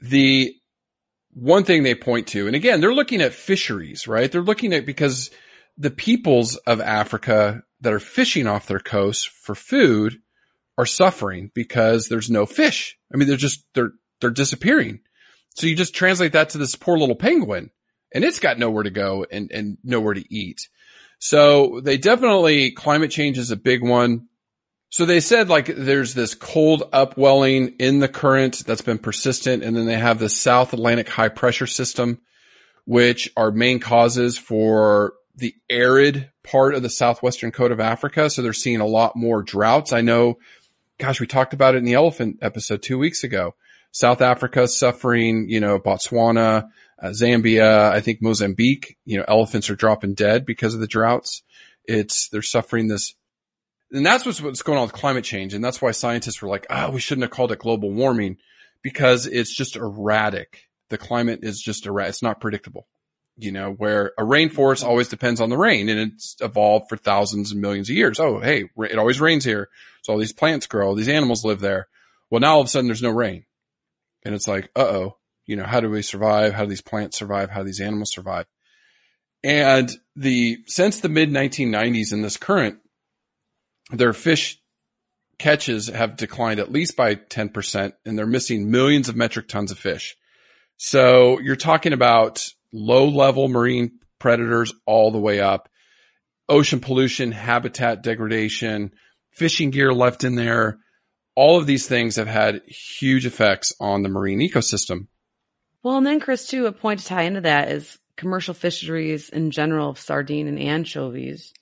[0.00, 0.54] The
[1.32, 4.30] one thing they point to, and again, they're looking at fisheries, right?
[4.30, 5.30] They're looking at because
[5.78, 10.20] the peoples of Africa that are fishing off their coasts for food
[10.78, 12.98] are suffering because there's no fish.
[13.12, 15.00] I mean, they're just, they're, they're disappearing.
[15.54, 17.70] So you just translate that to this poor little penguin
[18.16, 20.70] and it's got nowhere to go and, and nowhere to eat.
[21.18, 24.28] So they definitely, climate change is a big one.
[24.88, 29.62] So they said like there's this cold upwelling in the current that's been persistent.
[29.62, 32.22] And then they have the South Atlantic high pressure system,
[32.86, 38.30] which are main causes for the arid part of the southwestern coast of Africa.
[38.30, 39.92] So they're seeing a lot more droughts.
[39.92, 40.38] I know,
[40.96, 43.54] gosh, we talked about it in the elephant episode two weeks ago.
[43.92, 49.76] South Africa suffering, you know, Botswana, uh, Zambia, I think Mozambique, you know, elephants are
[49.76, 51.42] dropping dead because of the droughts.
[51.84, 53.14] It's, they're suffering this.
[53.92, 55.54] And that's what's, what's going on with climate change.
[55.54, 58.38] And that's why scientists were like, ah, oh, we shouldn't have called it global warming
[58.82, 60.62] because it's just erratic.
[60.88, 62.10] The climate is just erratic.
[62.10, 62.86] It's not predictable
[63.36, 67.52] you know, where a rainforest always depends on the rain and it's evolved for thousands
[67.52, 68.18] and millions of years.
[68.18, 69.68] Oh, hey, it always rains here.
[70.02, 71.88] So all these plants grow, all these animals live there.
[72.30, 73.44] Well, now all of a sudden there's no rain.
[74.24, 75.16] And it's like, uh oh,
[75.46, 76.54] you know, how do we survive?
[76.54, 77.50] How do these plants survive?
[77.50, 78.46] How do these animals survive?
[79.42, 82.78] And the, since the mid 1990s in this current,
[83.90, 84.58] their fish
[85.38, 89.78] catches have declined at least by 10% and they're missing millions of metric tons of
[89.78, 90.16] fish.
[90.78, 95.68] So you're talking about low level marine predators all the way up,
[96.48, 98.92] ocean pollution, habitat degradation,
[99.30, 100.78] fishing gear left in there.
[101.34, 105.08] All of these things have had huge effects on the marine ecosystem.
[105.86, 109.52] Well, and then Chris, too, a point to tie into that is commercial fisheries in
[109.52, 111.54] general of sardine and anchovies,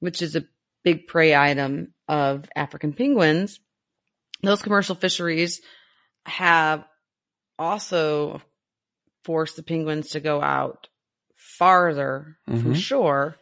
[0.00, 0.42] which is a
[0.82, 3.60] big prey item of African penguins.
[4.42, 5.60] Those commercial fisheries
[6.26, 6.84] have
[7.60, 8.42] also,
[9.22, 10.88] forced the penguins to go out
[11.36, 12.60] farther mm-hmm.
[12.60, 13.36] from shore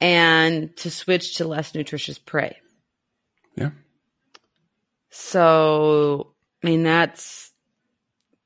[0.00, 2.56] and to switch to less nutritious prey.
[3.54, 3.70] Yeah.
[5.10, 7.51] So, I mean, that's,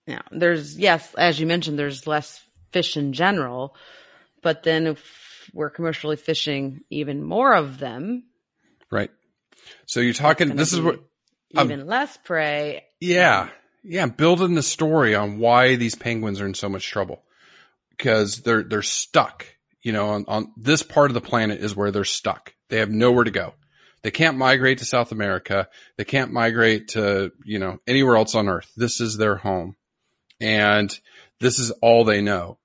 [0.07, 2.43] yeah, there's, yes, as you mentioned, there's less
[2.73, 3.75] fish in general,
[4.43, 8.25] but then if we're commercially fishing even more of them.
[8.91, 9.11] Right.
[9.87, 11.01] So you're talking, this is what,
[11.51, 12.85] even um, less prey.
[13.01, 13.49] Yeah
[13.89, 17.23] yeah, building the story on why these penguins are in so much trouble
[17.91, 19.47] because they're they're stuck.
[19.81, 22.53] You know, on, on this part of the planet is where they're stuck.
[22.69, 23.55] They have nowhere to go.
[24.03, 25.69] They can't migrate to South America.
[25.97, 28.71] They can't migrate to, you know, anywhere else on earth.
[28.77, 29.77] This is their home.
[30.41, 30.97] And
[31.41, 32.59] this is all they know.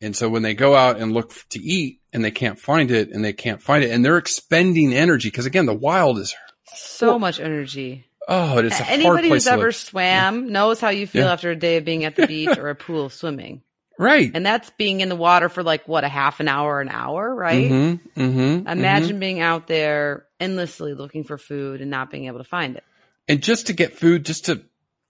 [0.00, 3.10] And so when they go out and look to eat and they can't find it
[3.10, 6.34] and they can't find it and they're expending energy because again, the wild is
[6.74, 8.06] so much energy.
[8.28, 10.50] Oh, it's anybody who's ever swam yeah.
[10.50, 11.32] knows how you feel yeah.
[11.32, 13.62] after a day of being at the beach or a pool swimming.
[14.00, 14.30] Right.
[14.32, 17.34] And that's being in the water for like what a half an hour, an hour,
[17.34, 17.68] right?
[17.68, 19.18] Mm-hmm, mm-hmm, Imagine mm-hmm.
[19.18, 22.84] being out there endlessly looking for food and not being able to find it.
[23.26, 24.62] And just to get food, just to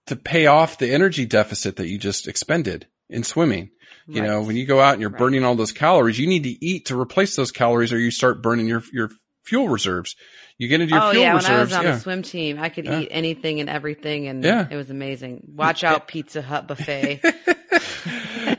[0.08, 3.70] to pay off the energy deficit that you just expended in swimming.
[4.06, 4.30] You right.
[4.30, 5.18] know, when you go out and you're right.
[5.18, 8.42] burning all those calories, you need to eat to replace those calories, or you start
[8.42, 9.10] burning your your
[9.44, 10.16] fuel reserves.
[10.56, 11.48] You get into your oh, fuel yeah, reserves.
[11.48, 11.92] when I was on yeah.
[11.92, 13.00] the swim team, I could yeah.
[13.00, 14.66] eat anything and everything, and yeah.
[14.68, 15.42] it was amazing.
[15.54, 17.20] Watch out, Pizza Hut buffet.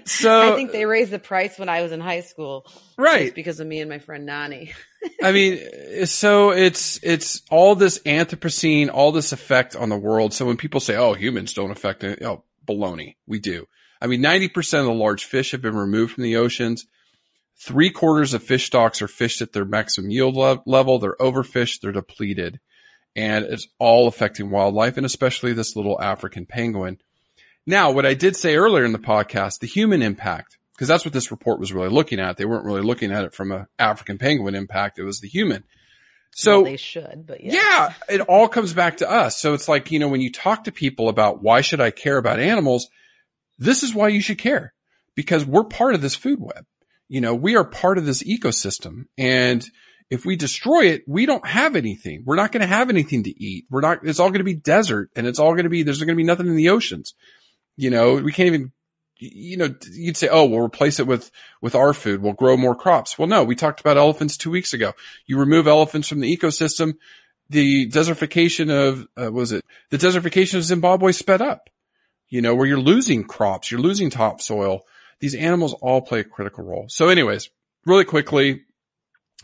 [0.09, 2.65] so I think they raised the price when I was in high school,
[2.97, 3.33] right?
[3.33, 4.73] Because of me and my friend Nani.
[5.23, 10.33] I mean, so it's it's all this Anthropocene, all this effect on the world.
[10.33, 13.65] So when people say, "Oh, humans don't affect it," oh, baloney, we do.
[14.01, 16.85] I mean, ninety percent of the large fish have been removed from the oceans.
[17.61, 20.97] Three quarters of fish stocks are fished at their maximum yield le- level.
[20.97, 21.81] They're overfished.
[21.81, 22.59] They're depleted.
[23.15, 26.99] And it's all affecting wildlife and especially this little African penguin.
[27.69, 31.13] Now, what I did say earlier in the podcast, the human impact, because that's what
[31.13, 32.37] this report was really looking at.
[32.37, 34.99] They weren't really looking at it from an African penguin impact.
[34.99, 35.63] It was the human.
[36.31, 37.53] So well, they should, but yeah.
[37.53, 39.39] yeah, it all comes back to us.
[39.39, 42.17] So it's like, you know, when you talk to people about why should I care
[42.17, 42.87] about animals,
[43.57, 44.73] this is why you should care
[45.15, 46.65] because we're part of this food web
[47.09, 49.67] you know, we are part of this ecosystem and
[50.09, 52.23] if we destroy it, we don't have anything.
[52.25, 53.65] We're not going to have anything to eat.
[53.69, 55.99] We're not, it's all going to be desert and it's all going to be, there's
[55.99, 57.13] going to be nothing in the oceans.
[57.79, 58.71] You know, we can't even,
[59.19, 62.21] you know, you'd say, oh, we'll replace it with, with our food.
[62.21, 63.17] We'll grow more crops.
[63.17, 64.91] Well, no, we talked about elephants two weeks ago.
[65.27, 66.95] You remove elephants from the ecosystem.
[67.49, 71.69] The desertification of, uh, was it the desertification of Zimbabwe sped up.
[72.29, 74.81] you know, where you're losing crops, you're losing topsoil.
[75.19, 76.85] These animals all play a critical role.
[76.87, 77.49] So anyways,
[77.85, 78.61] really quickly,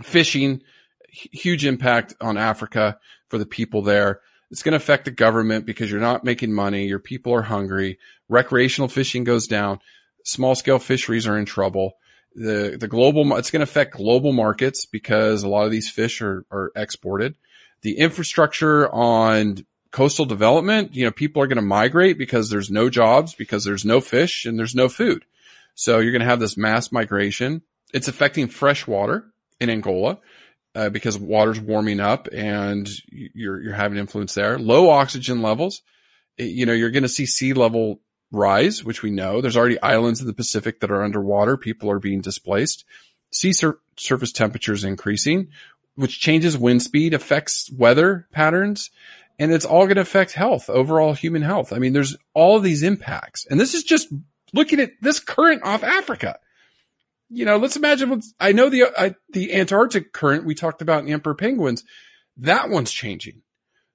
[0.04, 0.62] fishing,
[1.10, 4.22] huge impact on Africa for the people there.
[4.56, 6.86] It's going to affect the government because you're not making money.
[6.86, 8.00] Your people are hungry.
[8.30, 9.82] Recreational fishing goes down.
[10.24, 11.98] Small scale fisheries are in trouble.
[12.36, 16.22] The, the global, it's going to affect global markets because a lot of these fish
[16.22, 17.36] are, are exported.
[17.82, 22.90] The infrastructure on coastal development, you know, people are going to migrate because there's no
[22.90, 25.26] jobs, because there's no fish and there's no food.
[25.74, 27.62] So you're going to have this mass migration.
[27.94, 29.26] It's affecting fresh water
[29.60, 30.20] in Angola
[30.76, 34.60] uh, because water's warming up and you're you're having influence there.
[34.60, 35.82] Low oxygen levels,
[36.38, 38.02] you know, you're going to see sea level
[38.32, 39.42] rise, which we know.
[39.42, 41.58] There's already islands in the Pacific that are underwater.
[41.58, 42.84] People are being displaced.
[43.32, 45.50] Sea sur- surface temperatures increasing,
[45.96, 48.92] which changes wind speed, affects weather patterns,
[49.40, 51.72] and it's all going to affect health, overall human health.
[51.72, 54.10] I mean, there's all these impacts, and this is just
[54.54, 56.40] looking at this current off Africa
[57.30, 61.00] you know, let's imagine what's, I know the, uh, the Antarctic current we talked about
[61.00, 61.84] in the emperor penguins,
[62.38, 63.42] that one's changing.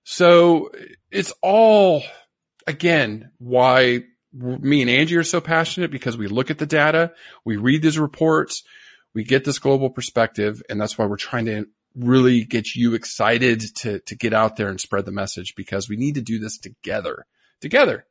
[0.04, 0.70] So
[1.10, 2.02] it's all,
[2.66, 7.12] again, why me and Angie are so passionate because we look at the data,
[7.44, 8.62] we read these reports,
[9.14, 11.66] we get this global perspective, and that's why we're trying to
[11.96, 15.96] really get you excited to, to get out there and spread the message because we
[15.96, 17.26] need to do this together,
[17.60, 18.06] together.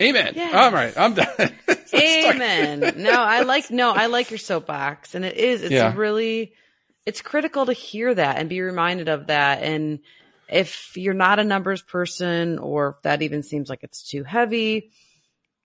[0.00, 0.32] Amen.
[0.34, 0.54] Yes.
[0.54, 0.96] All right.
[0.96, 1.28] I'm done.
[1.94, 2.94] Amen.
[2.96, 5.94] no, I like, no, I like your soapbox and it is, it's yeah.
[5.94, 6.54] really,
[7.04, 9.62] it's critical to hear that and be reminded of that.
[9.62, 10.00] And
[10.48, 14.90] if you're not a numbers person or if that even seems like it's too heavy,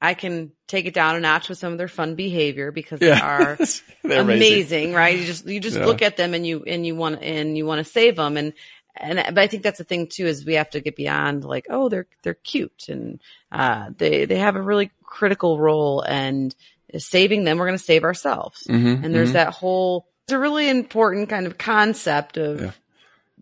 [0.02, 3.16] I can take it down a notch with some of their fun behavior because yeah.
[3.16, 3.54] they are
[4.04, 5.18] amazing, amazing, right?
[5.18, 5.86] You just, you just yeah.
[5.86, 8.36] look at them and you, and you want, and you want to save them.
[8.36, 8.54] And,
[8.98, 11.68] and but I think that's the thing too is we have to get beyond like
[11.70, 13.20] oh they're they're cute and
[13.52, 16.56] uh, they they have a really critical role and
[16.98, 19.34] saving them we're going to save ourselves mm-hmm, and there's mm-hmm.
[19.34, 22.72] that whole it's a really important kind of concept of yeah.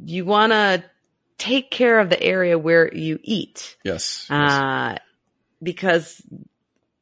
[0.04, 0.84] you want to
[1.38, 5.00] take care of the area where you eat yes, uh, yes.
[5.62, 6.22] because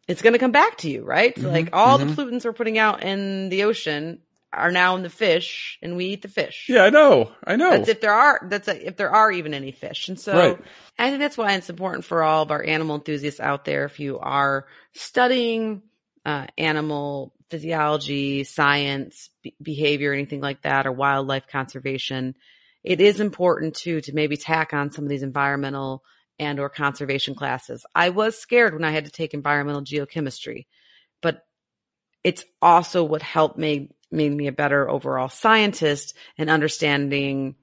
[0.07, 2.19] it's going to come back to you right mm-hmm, like all the mm-hmm.
[2.19, 4.19] pollutants we're putting out in the ocean
[4.53, 6.65] are now in the fish and we eat the fish.
[6.67, 7.31] Yeah, I know.
[7.45, 7.71] I know.
[7.71, 10.09] That's if there are, that's a, if there are even any fish.
[10.09, 10.59] And so right.
[10.99, 13.85] I think that's why it's important for all of our animal enthusiasts out there.
[13.85, 15.83] If you are studying,
[16.25, 22.35] uh, animal physiology, science, b- behavior, anything like that, or wildlife conservation,
[22.83, 26.03] it is important too to maybe tack on some of these environmental
[26.39, 27.85] and or conservation classes.
[27.93, 30.65] I was scared when I had to take environmental geochemistry,
[31.21, 31.43] but
[32.23, 37.55] it's also what helped me made me a better overall scientist and understanding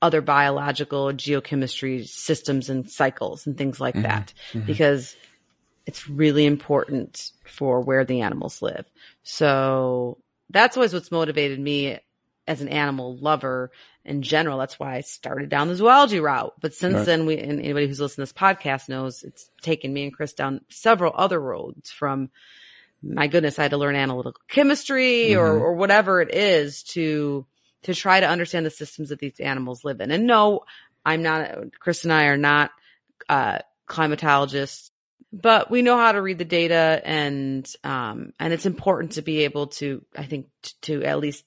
[0.00, 4.02] other biological geochemistry systems and cycles and things like mm-hmm.
[4.02, 4.66] that mm-hmm.
[4.66, 5.16] because
[5.86, 8.84] it's really important for where the animals live.
[9.22, 10.18] So
[10.50, 11.98] that's always what's motivated me
[12.46, 13.70] as an animal lover
[14.04, 14.58] in general.
[14.58, 16.54] That's why I started down the zoology route.
[16.60, 17.06] But since right.
[17.06, 20.32] then, we, and anybody who's listened to this podcast knows it's taken me and Chris
[20.32, 22.30] down several other roads from
[23.02, 25.40] my goodness, I had to learn analytical chemistry mm-hmm.
[25.40, 27.46] or, or whatever it is to,
[27.82, 30.10] to try to understand the systems that these animals live in.
[30.10, 30.64] And no,
[31.04, 32.70] I'm not, Chris and I are not,
[33.28, 34.90] uh, climatologists,
[35.32, 39.44] but we know how to read the data and, um, and it's important to be
[39.44, 40.48] able to, I think,
[40.82, 41.44] to at least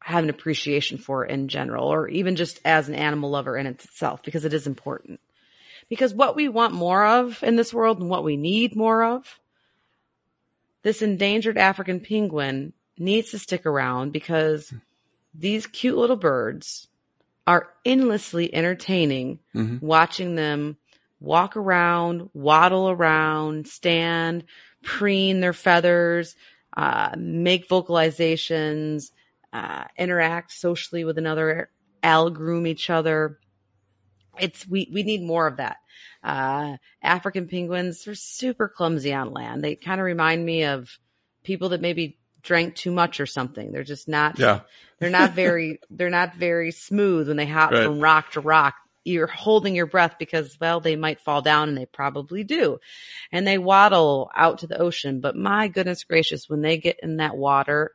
[0.00, 3.66] have an appreciation for it in general, or even just as an animal lover in
[3.66, 5.18] itself, because it is important.
[5.88, 9.40] Because what we want more of in this world and what we need more of
[10.84, 14.72] this endangered African penguin needs to stick around because
[15.34, 16.86] these cute little birds
[17.46, 19.84] are endlessly entertaining mm-hmm.
[19.84, 20.76] watching them
[21.20, 24.44] walk around, waddle around, stand,
[24.82, 26.36] preen their feathers,
[26.76, 29.10] uh, make vocalizations,
[29.52, 31.70] uh, interact socially with another,
[32.30, 33.38] groom each other.
[34.38, 35.76] It's, we, we need more of that.
[36.22, 39.62] Uh, African penguins are super clumsy on land.
[39.62, 40.98] They kind of remind me of
[41.42, 43.72] people that maybe drank too much or something.
[43.72, 44.60] They're just not, yeah.
[44.98, 47.84] they're not very, they're not very smooth when they hop right.
[47.84, 48.74] from rock to rock.
[49.04, 52.78] You're holding your breath because, well, they might fall down and they probably do.
[53.30, 55.20] And they waddle out to the ocean.
[55.20, 57.92] But my goodness gracious, when they get in that water,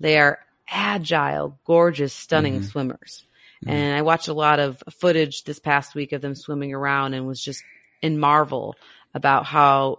[0.00, 2.64] they are agile, gorgeous, stunning mm-hmm.
[2.64, 3.25] swimmers.
[3.64, 3.70] Mm-hmm.
[3.70, 7.26] And I watched a lot of footage this past week of them swimming around and
[7.26, 7.62] was just
[8.02, 8.76] in marvel
[9.14, 9.98] about how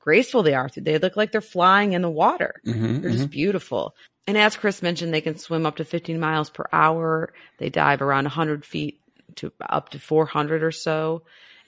[0.00, 0.68] graceful they are.
[0.74, 2.60] They look like they're flying in the water.
[2.66, 3.30] Mm-hmm, they're just mm-hmm.
[3.30, 3.94] beautiful.
[4.26, 7.32] And as Chris mentioned, they can swim up to 15 miles per hour.
[7.58, 9.00] They dive around 100 feet
[9.36, 11.22] to up to 400 or so.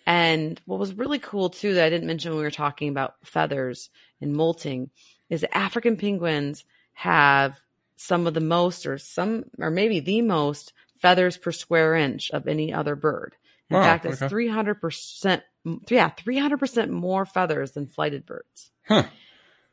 [0.06, 3.14] And what was really cool too that I didn't mention when we were talking about
[3.24, 4.90] feathers and molting
[5.28, 6.64] is that African penguins
[6.94, 7.58] have
[7.96, 12.46] some of the most or some or maybe the most feathers per square inch of
[12.46, 13.34] any other bird.
[13.70, 14.34] In Wow, fact, it's okay.
[14.34, 15.42] 300%,
[15.90, 18.70] yeah, 300% more feathers than flighted birds.
[18.86, 19.04] Huh.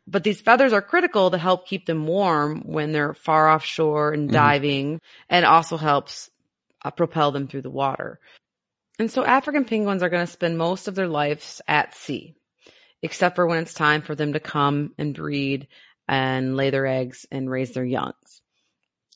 [0.08, 4.30] But these feathers are critical to help keep them warm when they're far offshore and
[4.30, 4.34] Mhm.
[4.34, 6.30] diving and also helps
[6.84, 8.20] uh, propel them through the water.
[9.00, 12.36] And so African penguins are going to spend most of their lives at sea,
[13.02, 15.68] except for when it's time for them to come and breed
[16.08, 18.42] and lay their eggs and raise their youngs.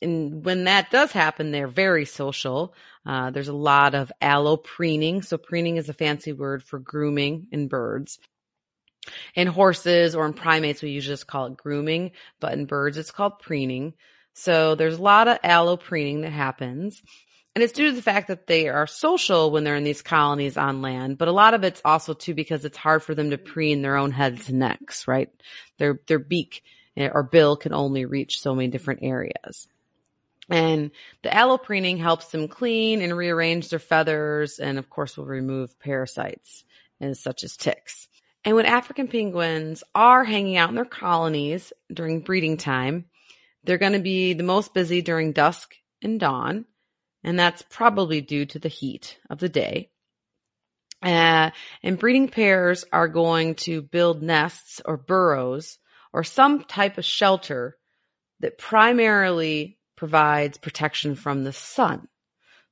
[0.02, 2.74] And when that does happen, they're very social.
[3.04, 5.24] Uh, there's a lot of allopreening.
[5.24, 8.18] So preening is a fancy word for grooming in birds.
[9.34, 13.10] In horses or in primates, we usually just call it grooming, but in birds, it's
[13.10, 13.94] called preening.
[14.34, 17.02] So there's a lot of allopreening that happens.
[17.54, 20.56] And it's due to the fact that they are social when they're in these colonies
[20.56, 23.38] on land, but a lot of it's also too because it's hard for them to
[23.38, 25.30] preen their own heads and necks, right?
[25.78, 26.62] Their, their beak
[26.96, 29.66] eh, or bill can only reach so many different areas.
[30.50, 30.90] And
[31.22, 36.64] the allopreening helps them clean and rearrange their feathers and of course will remove parasites
[37.00, 38.08] and such as ticks.
[38.44, 43.06] And when African penguins are hanging out in their colonies during breeding time,
[43.64, 46.64] they're going to be the most busy during dusk and dawn.
[47.22, 49.90] And that's probably due to the heat of the day.
[51.02, 51.50] Uh,
[51.82, 55.78] and breeding pairs are going to build nests or burrows
[56.12, 57.76] or some type of shelter
[58.40, 62.08] that primarily provides protection from the sun.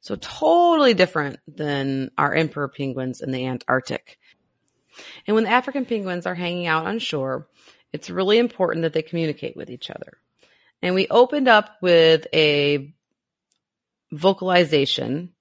[0.01, 4.19] So totally different than our emperor penguins in the Antarctic.
[5.27, 7.47] And when the African penguins are hanging out on shore,
[7.93, 10.17] it's really important that they communicate with each other.
[10.81, 12.95] And we opened up with a
[14.11, 15.35] vocalization,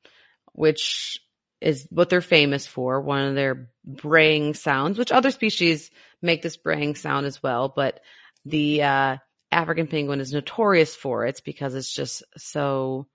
[0.51, 1.21] which
[1.61, 5.89] is what they're famous for, one of their braying sounds, which other species
[6.21, 7.71] make this braying sound as well.
[7.73, 8.01] But
[8.43, 9.17] the uh,
[9.51, 13.07] African penguin is notorious for it because it's just so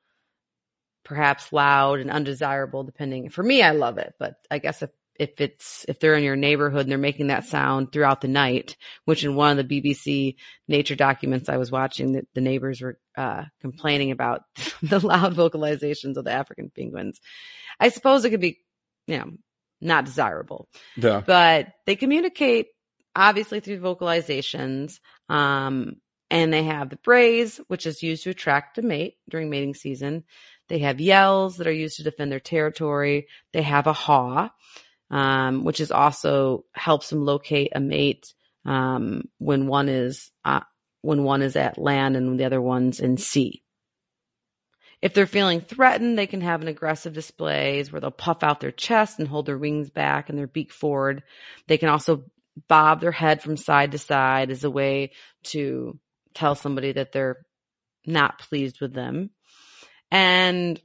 [1.05, 5.41] perhaps loud and undesirable depending for me i love it but i guess if if
[5.41, 9.25] it's if they're in your neighborhood and they're making that sound throughout the night which
[9.25, 10.37] in one of the bbc
[10.69, 14.43] nature documents i was watching the, the neighbors were uh, complaining about
[14.83, 17.21] the loud vocalizations of the african penguins
[17.81, 18.61] i suppose it could be
[19.09, 19.31] you know
[19.81, 21.21] not desirable Yeah.
[21.27, 22.69] but they communicate
[23.15, 25.01] obviously through vocalizations.
[25.29, 25.97] Um,
[26.33, 30.25] and they have the brays, which is used to attract a mate during mating season.
[30.69, 33.29] They have yells that are used to defend their territory.
[33.53, 34.49] They have a haw,
[35.11, 38.33] um, which is also helps them locate a mate
[38.65, 40.61] um, when one is uh,
[41.03, 43.63] when one is at land and the other one's in sea.
[45.03, 48.71] If they're feeling threatened, they can have an aggressive displays where they'll puff out their
[48.71, 51.25] chest and hold their wings back and their beak forward.
[51.67, 52.25] They can also
[52.69, 55.11] bob their head from side to side as a way
[55.43, 55.99] to
[56.35, 57.45] tell somebody that they're
[58.07, 59.31] not pleased with them.
[60.11, 60.81] And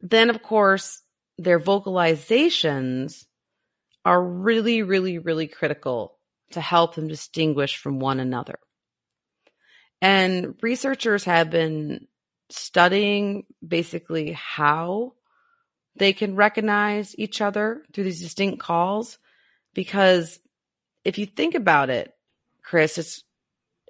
[0.00, 1.02] then, of course,
[1.38, 3.24] their vocalizations
[4.04, 6.18] are really, really, really critical
[6.52, 8.58] to help them distinguish from one another.
[10.00, 12.06] And researchers have been
[12.50, 15.14] studying basically how
[15.96, 19.18] they can recognize each other through these distinct calls
[19.74, 20.38] because
[21.04, 22.12] if you think about it,
[22.62, 23.24] Chris, it's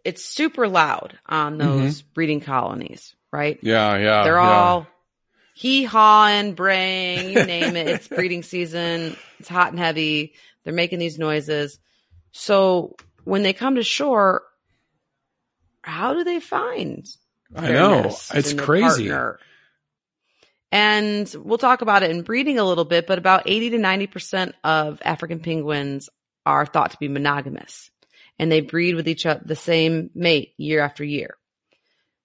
[0.09, 1.83] it's super loud on mm-hmm.
[1.83, 3.59] those breeding colonies, right?
[3.63, 3.99] Yeah.
[3.99, 4.25] Yeah.
[4.25, 4.59] They're yeah.
[4.59, 4.87] all
[5.55, 7.89] hee hawing, braying, you name it.
[7.89, 9.19] It's breeding season.
[9.39, 10.33] It's hot and heavy.
[10.65, 11.79] They're making these noises.
[12.33, 14.45] So when they come to shore,
[15.83, 17.07] how do they find?
[17.55, 18.17] I know.
[18.33, 19.11] It's crazy.
[19.11, 19.39] partner?
[20.73, 24.53] And we'll talk about it in breeding a little bit, but about 80 to 90%
[24.65, 26.09] of African penguins
[26.47, 27.91] are thought to be monogamous
[28.39, 31.37] and they breed with each other, the same mate year after year.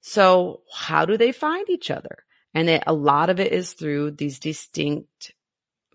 [0.01, 2.23] So how do they find each other?
[2.53, 5.33] And it, a lot of it is through these distinct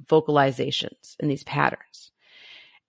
[0.06, 2.10] vocalizations and these patterns.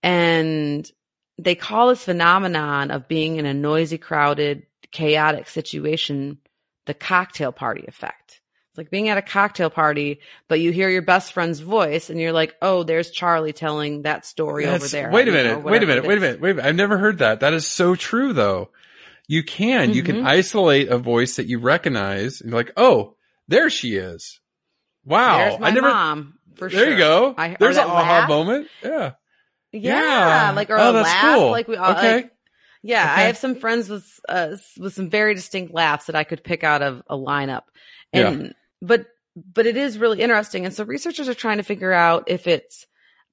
[0.01, 0.89] And
[1.37, 6.39] they call this phenomenon of being in a noisy, crowded, chaotic situation
[6.85, 8.38] the cocktail party effect.
[8.69, 12.19] It's like being at a cocktail party, but you hear your best friend's voice and
[12.19, 15.09] you're like, oh, there's Charlie telling that story over there.
[15.11, 15.63] Wait a know, minute.
[15.63, 16.05] Wait a minute.
[16.05, 16.39] Wait a minute.
[16.41, 16.67] Wait a minute.
[16.69, 17.39] I've never heard that.
[17.39, 18.69] That is so true though.
[19.27, 20.25] You can, you can Mhm.
[20.25, 23.15] isolate a voice that you recognize and you're like, oh,
[23.47, 24.39] there she is.
[25.05, 25.37] Wow.
[25.37, 26.33] There's my I never, mom.
[26.55, 26.91] For there sure.
[26.91, 27.35] you go.
[27.37, 28.29] I- There's an aha laugh.
[28.29, 28.67] moment.
[28.83, 29.11] Yeah.
[29.71, 29.99] Yeah,
[30.47, 30.51] Yeah.
[30.55, 31.35] like or Oh, a that's laugh.
[31.37, 31.51] cool.
[31.51, 32.15] Like we all Okay.
[32.15, 32.31] like,
[32.81, 36.43] yeah, I have some friends with uh with some very distinct laughs that I could
[36.43, 37.63] pick out of a lineup.
[38.13, 40.65] And but but it is really interesting.
[40.65, 42.87] And so researchers are trying to figure out if it's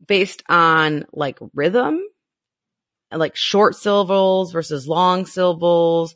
[0.04, 2.00] based on like rhythm,
[3.12, 6.14] like short syllables versus long syllables.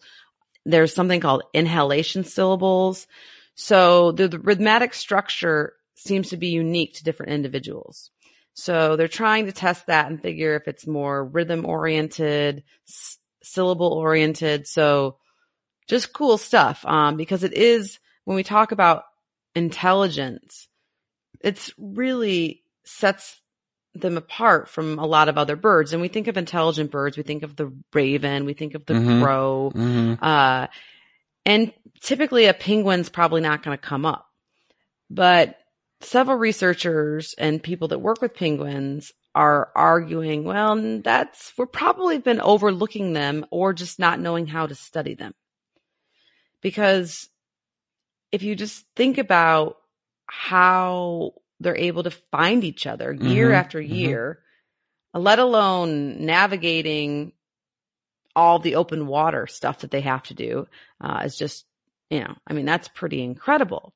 [0.67, 3.07] There's something called inhalation syllables.
[3.55, 8.11] So the, the rhythmic structure seems to be unique to different individuals.
[8.55, 13.93] So they're trying to test that and figure if it's more rhythm oriented, s- syllable
[13.93, 14.67] oriented.
[14.67, 15.17] So
[15.89, 16.85] just cool stuff.
[16.85, 17.99] Um, because it is
[18.31, 19.07] when we talk about
[19.57, 20.69] intelligence,
[21.41, 23.41] it's really sets
[23.93, 25.93] them apart from a lot of other birds.
[25.93, 28.95] And we think of intelligent birds, we think of the raven, we think of the
[28.95, 29.21] Mhm.
[29.21, 30.23] crow, Mhm.
[30.23, 30.69] uh,
[31.45, 34.31] and typically a penguin's probably not going to come up.
[35.11, 35.59] But
[36.01, 42.41] several researchers and people that work with penguins are arguing, well, that's, we're probably been
[42.41, 45.35] overlooking them or just not knowing how to study them.
[46.63, 47.29] Because
[48.33, 49.79] if you just think about
[50.27, 53.89] how they're able to find each other year Mhm, after mhm.
[53.91, 54.39] year,
[55.15, 57.33] let alone navigating
[58.37, 60.67] all the open water stuff that they have to do,
[61.01, 61.67] uh, is just,
[62.11, 63.93] you know, I mean, that's pretty incredible.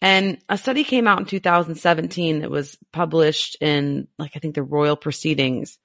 [0.00, 4.62] And a study came out in 2017 that was published in, like, I think the
[4.62, 5.78] Royal Proceedings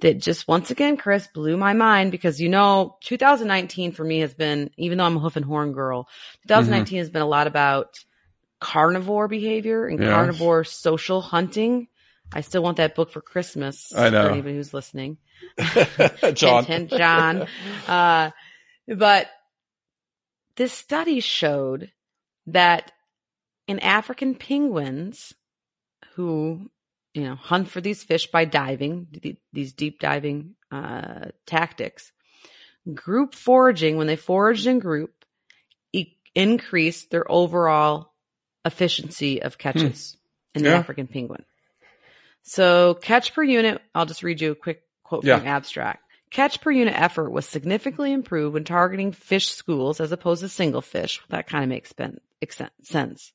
[0.00, 4.34] that just once again, Chris blew my mind because you know, 2019 for me has
[4.34, 6.08] been, even though I'm a hoof and horn girl,
[6.48, 7.98] 2019 has been a lot about
[8.60, 10.12] carnivore behavior and Yeah.
[10.14, 11.88] carnivore social hunting.
[12.32, 13.92] I still want that book for Christmas.
[13.94, 14.22] I know.
[14.24, 15.18] For anybody who's listening.
[16.34, 16.64] John.
[16.64, 17.46] Hint, hint, John.
[17.86, 18.30] Uh,
[18.88, 19.28] but
[20.56, 21.92] this study showed
[22.46, 22.92] that
[23.68, 25.34] in African penguins
[26.14, 26.70] who,
[27.16, 32.12] you know, hunt for these fish by diving, th- these deep diving uh, tactics,
[32.92, 35.24] group foraging, when they foraged in group,
[35.94, 38.12] e- increased their overall
[38.66, 40.18] efficiency of catches
[40.54, 40.76] in the Yeah.
[40.76, 41.44] African penguin.
[42.42, 45.38] So catch per unit, I'll just read you a quick quote Yeah.
[45.38, 46.02] from abstract.
[46.30, 50.82] Catch per unit effort was significantly improved when targeting fish schools as opposed to single
[50.82, 51.22] fish.
[51.30, 51.94] That kind of makes
[52.82, 53.32] sense.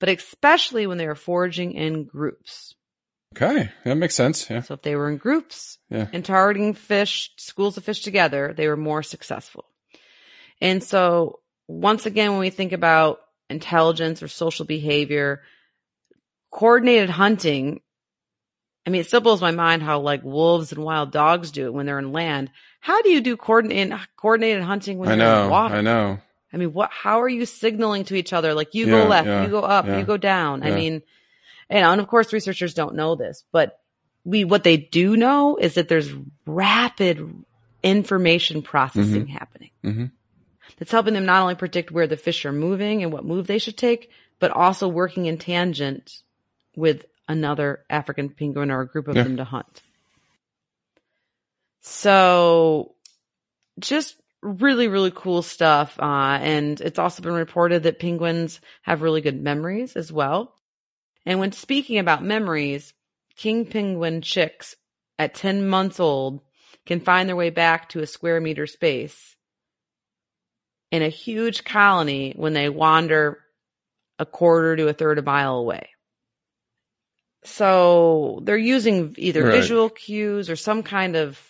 [0.00, 2.74] But especially when they were foraging in groups.
[3.34, 4.48] Okay, that makes sense.
[4.48, 4.62] Yeah.
[4.62, 6.06] So if they were in groups Yeah.
[6.12, 9.66] and targeting fish, schools of fish together, they were more successful.
[10.60, 13.20] And so once again, when we think about
[13.50, 15.42] intelligence or social behavior,
[16.50, 17.80] coordinated hunting,
[18.86, 21.74] I mean, it still blows my mind how like wolves and wild dogs do it
[21.74, 22.50] when they're in land.
[22.80, 25.48] How do you do coordinated, coordinated hunting when I you're in know.
[25.48, 25.74] water?
[25.74, 26.18] I know.
[26.52, 28.54] I mean, what, how are you signaling to each other?
[28.54, 30.62] Like you Yeah, go left, you go up, you go down.
[30.62, 31.02] I mean,
[31.70, 33.80] you know, and of course researchers don't know this, but
[34.24, 36.12] we, what they do know is that there's
[36.46, 37.44] rapid
[37.82, 39.70] information processing happening.
[39.84, 40.10] Mhm.
[40.78, 43.58] That's helping them not only predict where the fish are moving and what move they
[43.58, 44.10] should take,
[44.40, 46.22] but also working in tangent
[46.74, 49.22] with another African penguin or a group of Yeah.
[49.22, 49.82] them to hunt.
[51.80, 52.94] So
[53.78, 55.98] just really, really cool stuff.
[56.00, 60.55] Uh, and it's also been reported that penguins have really good memories as well.
[61.26, 62.94] And when speaking about memories,
[63.36, 64.76] king penguin chicks
[65.18, 66.40] at 10 months old
[66.86, 69.36] can find their way back to a square meter space
[70.92, 73.40] in a huge colony when they wander
[74.18, 75.90] a quarter to a third of a mile away.
[77.44, 79.52] So they're using either Right.
[79.52, 81.40] visual cues or some kind of,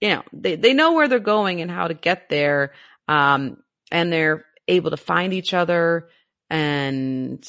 [0.00, 2.72] you know, they, they know where they're going and how to get there.
[3.08, 3.58] Um,
[3.90, 6.08] and they're able to find each other
[6.50, 7.48] and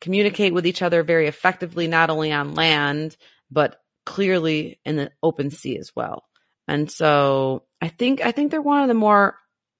[0.00, 3.16] communicate with each other very effectively, not only on land,
[3.50, 6.24] but clearly in the open sea as well.
[6.66, 9.36] And so I think, I think they're one of the more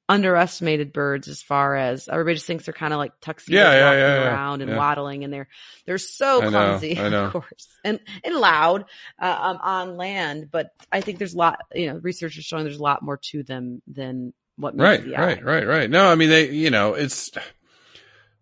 [0.09, 3.85] underestimated birds as far as everybody just thinks they're kind of like tuxedos Yeah, yeah,
[3.85, 5.49] walking yeah, around and waddling and they're,
[5.87, 7.27] they're so I know, clumsy, I know.
[7.27, 8.87] of course, and, and loud,
[9.22, 10.49] uh, um, on land.
[10.51, 13.18] But I think there's a lot, you know, research is showing there's a lot more
[13.30, 15.88] to them than what Right, right, right, right.
[15.88, 17.30] No, I mean they, you know, it's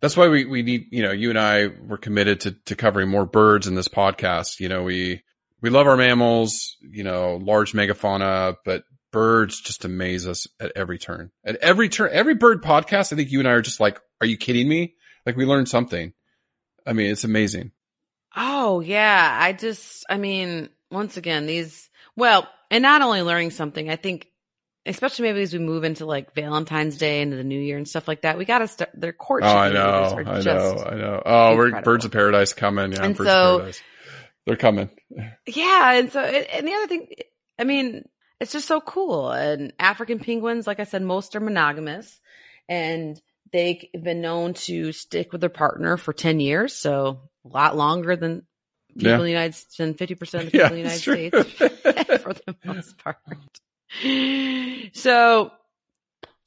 [0.00, 3.08] that's why we we need, you know, you and I were committed to to covering
[3.08, 4.60] more birds in this podcast.
[4.60, 5.22] You know, we
[5.60, 10.98] we love our mammals, you know, large megafauna, but birds just amaze us at every
[10.98, 11.30] turn.
[11.44, 14.26] At every turn, every bird podcast, I think you and I are just like, are
[14.26, 14.94] you kidding me?
[15.26, 16.12] Like we learned something.
[16.86, 17.72] I mean, it's amazing.
[18.36, 19.36] Oh yeah.
[19.40, 24.28] I just, I mean, once again, these, well, and not only learning something, I think,
[24.89, 28.09] especially maybe as we move into like Valentine's Day into the new year and stuff
[28.09, 31.23] like that, we got to start their Oh, courtship I know, I know, I know.
[31.24, 32.93] Oh, we're birds of paradise coming.
[32.93, 33.82] Yeah, And birds so- of paradise.
[34.47, 34.89] They're coming.
[35.47, 35.93] Yeah.
[35.93, 37.09] And so, and the other thing,
[37.59, 38.09] I mean,
[38.40, 39.31] it's just so cool.
[39.31, 42.19] And African penguins, like I said, most are monogamous
[42.66, 43.20] and
[43.52, 46.73] they've been known to stick with their partner for 10 years.
[46.74, 48.47] So a lot longer than
[48.97, 49.16] people Yeah.
[49.16, 51.01] in the United States, than 50% of the people in the United.
[51.01, 51.52] States
[52.23, 53.19] for the most part.
[54.94, 55.51] So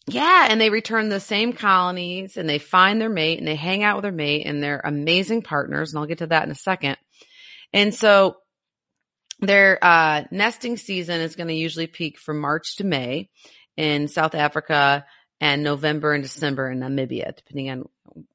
[0.08, 3.84] yeah, and they return the same colonies and they find their mate and they hang
[3.84, 5.92] out with their mate and they're amazing partners.
[5.94, 6.98] And I'll get to that in a second.
[7.72, 8.38] And so
[9.40, 13.30] their uh, nesting season is going to usually peak from March to May
[13.78, 15.06] in South Africa
[15.40, 17.90] and November and December in Namibia, depending on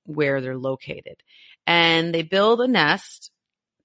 [0.05, 1.23] where they're located.
[1.67, 3.31] And they build a nest,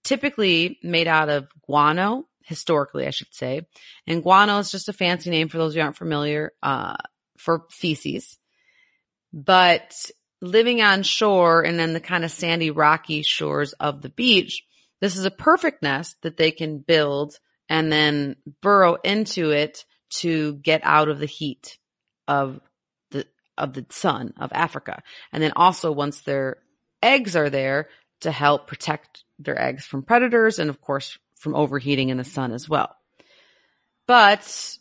[0.03, 3.61] typically made out of guano, historically, I should say.
[4.05, 6.97] And guano is just a fancy name for those who aren't familiar, uh,
[7.37, 8.37] for feces.
[9.33, 10.11] But
[10.41, 14.63] living on shore and then the kind of sandy, rocky shores of the beach,
[14.99, 20.55] this is a perfect nest that they can build and then burrow into it to
[20.55, 21.77] get out of the heat
[22.27, 22.59] of
[23.11, 23.25] the
[23.57, 25.01] of the sun of Africa.
[25.31, 26.57] And then also once their
[27.01, 27.87] eggs are there
[28.19, 32.51] to help protect their eggs from predators and of course from overheating in the sun
[32.51, 32.95] as well.
[34.07, 34.77] But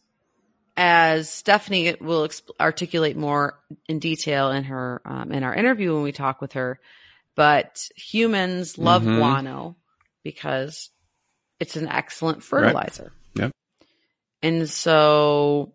[0.77, 3.59] as Stephanie will exp- articulate more
[3.89, 6.79] in detail in her um, in our interview when we talk with her,
[7.35, 9.17] but humans love Mhm.
[9.17, 9.77] guano
[10.23, 10.91] because
[11.59, 13.13] it's an excellent fertilizer.
[13.35, 13.53] Yep.
[14.43, 15.75] And so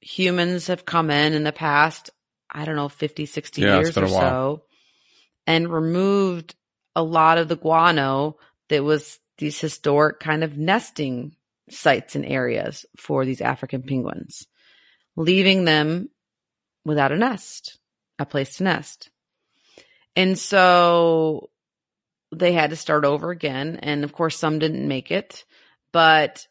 [0.00, 2.10] humans have come in in the past,
[2.50, 4.62] I don't know, 50, 60 Yeah, years or so
[5.46, 6.54] and removed
[6.94, 8.36] a lot of the guano
[8.68, 11.34] that was these historic kind of nesting
[11.70, 14.46] sites and areas for these African penguins,
[15.16, 16.08] leaving them
[16.84, 17.78] without a nest,
[18.18, 19.10] a place to nest.
[20.16, 21.50] And so
[22.32, 23.78] they had to start over again.
[23.82, 25.44] And of course, some didn't make it,
[25.92, 26.46] but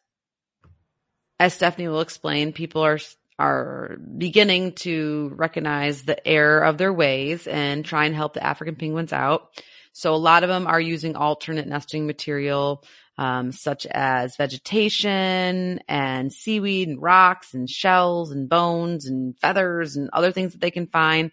[1.40, 3.00] as Stephanie will explain, people are
[3.40, 8.76] are beginning to recognize the error of their ways and try and help the African
[8.76, 9.62] penguins out.
[9.98, 12.84] So a lot of them are using alternate nesting material,
[13.18, 20.12] um, such as vegetation and seaweed and rocks and shells and bones and feathers and
[20.14, 21.32] other things that they can find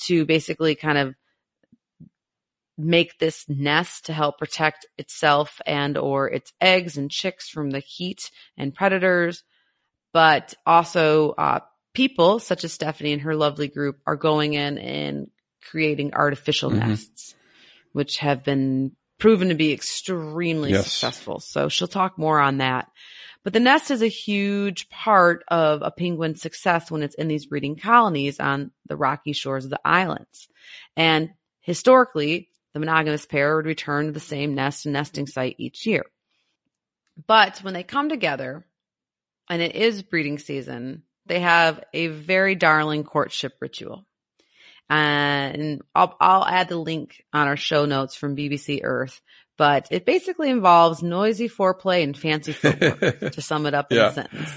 [0.00, 1.14] to basically kind of
[2.76, 7.80] make this nest to help protect itself and or its eggs and chicks from the
[7.80, 9.42] heat and predators
[10.12, 11.60] but also uh,
[11.94, 15.30] people such as Stephanie and her lovely group are going in and
[15.62, 16.78] creating artificial Mhm.
[16.78, 17.34] nests,
[17.92, 20.84] which have been proven to be extremely Yes.
[20.84, 21.38] successful.
[21.40, 22.90] So she'll talk more on that.
[23.44, 27.46] But the nest is a huge part of a penguin's success when it's in these
[27.46, 30.48] breeding colonies on the rocky shores of the islands.
[30.96, 35.86] And historically, the monogamous pair would return to the same nest and nesting site each
[35.86, 36.04] year.
[37.26, 38.64] But when they come together,
[39.48, 44.06] and it is breeding season, they have a very darling courtship ritual.
[44.96, 49.20] And I'll, I'll add the link on our show notes from BBC Earth,
[49.56, 53.00] but it basically involves noisy foreplay and fancy footwork
[53.32, 54.08] to sum it up in Yeah.
[54.08, 54.50] a sentence.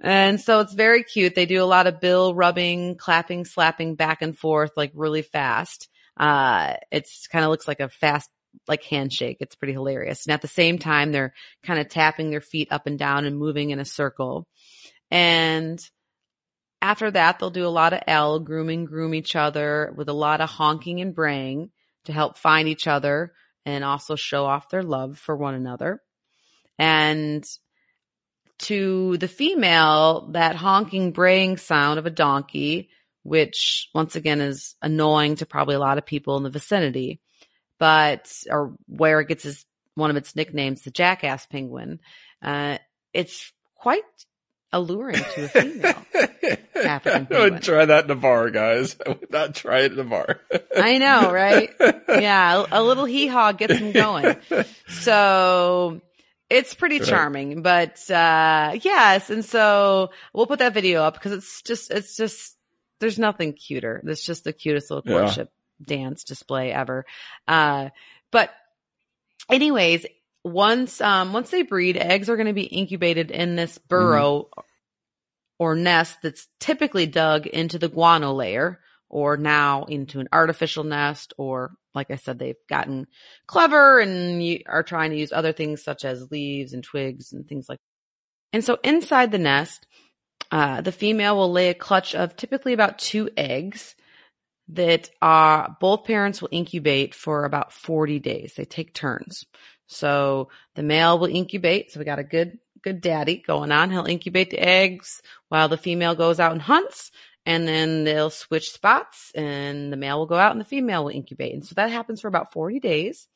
[0.00, 1.34] And so it's very cute.
[1.34, 5.88] They do a lot of bill rubbing, clapping, slapping back and forth, like really fast.
[6.16, 8.30] Uh, it's kind of looks like a fast,
[8.66, 9.36] like handshake.
[9.40, 10.24] It's pretty hilarious.
[10.24, 11.34] And at the same time, they're
[11.64, 14.46] kind of tapping their feet up and down and moving in a circle.
[15.10, 15.78] And
[16.82, 20.48] after that, they'll do a lot of allogrooming, groom each other with a lot of
[20.48, 21.70] honking and braying
[22.04, 23.32] to help find each other
[23.66, 26.02] and also show off their love for one another.
[26.78, 27.44] And
[28.60, 32.88] to the female, that honking braying sound of a donkey,
[33.22, 37.20] which once again is annoying to probably a lot of people in the vicinity,
[37.78, 42.00] but, or where it gets its, one of its nicknames, the jackass penguin,
[42.42, 42.78] uh,
[43.12, 44.04] it's quite
[44.72, 46.06] alluring to a female.
[46.76, 48.96] African I would try that in a bar, guys.
[49.04, 50.40] I would not try it in a bar.
[50.76, 51.70] I know, right?
[52.10, 54.36] Yeah, a, little hee haw gets them going.
[54.88, 56.00] So
[56.50, 57.08] it's pretty Right.
[57.08, 59.30] charming, but, uh, yes.
[59.30, 62.56] And so we'll put that video up because it's just, it's just,
[62.98, 64.02] there's nothing cuter.
[64.04, 65.20] It's just the cutest little Yeah.
[65.20, 65.52] courtship
[65.82, 67.06] dance display ever.
[67.46, 67.90] Uh,
[68.32, 68.50] but
[69.48, 70.04] anyways,
[70.44, 74.48] once, um, once they breed, eggs are going to be incubated in this burrow
[75.58, 78.80] or nest that's typically dug into the guano layer
[79.10, 83.06] or now into an artificial nest or like I said, they've gotten
[83.46, 87.46] clever and you are trying to use other things such as leaves and twigs and
[87.46, 87.78] things like
[88.52, 89.86] And so inside the nest,
[90.50, 93.94] uh, the female will lay a clutch of typically about two eggs
[94.68, 98.54] that are both parents will incubate for about 40 days.
[98.56, 99.44] They take turns.
[99.90, 101.90] So the male will incubate.
[101.90, 103.90] So we got a good, good daddy going on.
[103.90, 107.10] He'll incubate the eggs while the female goes out and hunts
[107.44, 111.10] and then they'll switch spots and the male will go out and the female will
[111.10, 111.54] incubate.
[111.54, 113.26] And so that happens for about 40 days.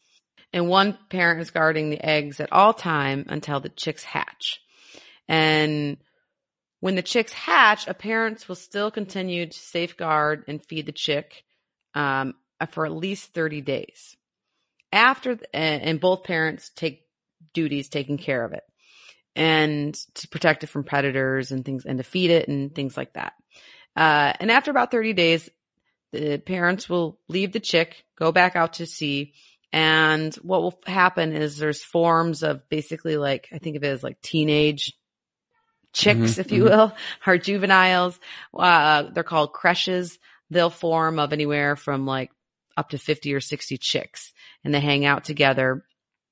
[0.52, 4.60] And one parent is guarding the eggs at all time until the chicks hatch.
[5.26, 5.96] And
[6.78, 11.42] when the chicks hatch, a parent will still continue to safeguard and feed the chick
[11.94, 12.34] um,
[12.70, 14.16] for at least 30 days.
[14.94, 17.02] After, and both parents take
[17.52, 18.62] duties taking care of it
[19.34, 23.14] and to protect it from predators and things and to feed it and things like
[23.14, 23.32] that.
[23.96, 25.50] Uh, and after about 30 days,
[26.12, 29.34] the parents will leave the chick, go back out to sea.
[29.72, 34.04] And what will happen is there's forms of basically like, I think of it as
[34.04, 34.96] like teenage
[35.92, 36.76] chicks, mm-hmm, if you mm-hmm.
[36.76, 36.96] will,
[37.26, 38.18] or juveniles.
[38.56, 40.18] Uh, they're called creches.
[40.50, 42.30] They'll form of anywhere from like
[42.76, 44.32] up to 50 or 60 chicks
[44.64, 45.84] and they hang out together.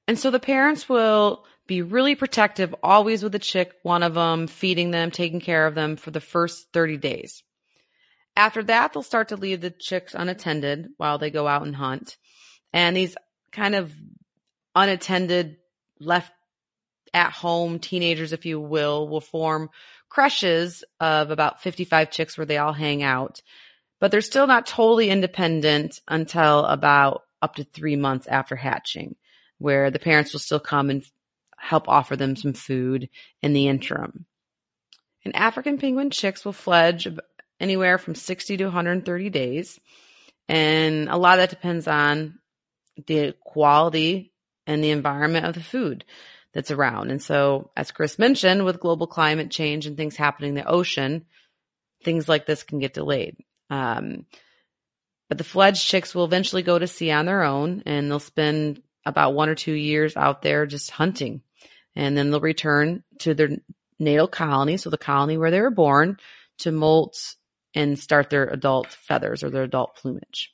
[0.09, 4.47] And so the parents will be really protective, always with the chick, one of them,
[4.47, 7.43] feeding them, taking care of them for the first 30 days.
[8.35, 12.17] After that, they'll start to leave the chicks unattended while they go out and hunt.
[12.73, 13.15] And these
[13.53, 13.93] kind of
[14.75, 15.59] unattended,
[16.01, 16.33] left
[17.15, 19.71] at home teenagers, if you will, will form
[20.09, 23.41] creches of about 55 chicks where they all hang out.
[24.01, 29.17] But they're still not totally independent until about up to three months after hatching,
[29.59, 31.05] where the parents will still come and
[31.59, 33.09] help offer them some food
[33.43, 34.27] in the interim.
[35.25, 37.07] And African penguin chicks will fledge
[37.61, 39.79] anywhere from 60 to 130 days.
[40.49, 42.39] And a lot of that depends on
[43.07, 44.33] the quality
[44.67, 46.05] and the environment of the food
[46.53, 47.11] that's around.
[47.11, 51.25] And so, as Chris mentioned, with global climate change and things happening in the ocean,
[52.05, 53.37] things like this can get delayed.
[53.71, 54.27] Um,
[55.33, 58.83] but the fledged chicks will eventually go to sea on their own and they'll spend
[59.07, 61.41] about one or two years out there just hunting.
[61.97, 63.49] And then they'll return to their
[63.99, 66.19] natal colony, so the colony where they were born,
[66.59, 67.17] to molt
[67.75, 70.53] and start their adult feathers or their adult plumage.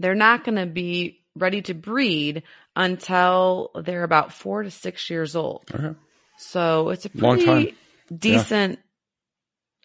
[0.00, 2.42] They're not going to be ready to breed
[2.74, 5.70] until they're about four to six years old.
[5.72, 5.96] Okay.
[6.36, 7.76] So it's a pretty
[8.12, 8.80] decent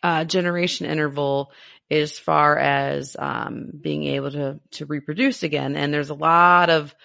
[0.03, 0.21] yeah.
[0.21, 1.51] uh, generation interval
[1.89, 5.75] as far as um, being able to to reproduce again.
[5.75, 6.95] And there's a lot of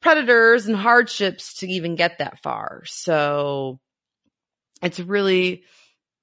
[0.00, 2.82] predators and hardships to even get that far.
[2.86, 3.80] So
[4.82, 5.64] it's really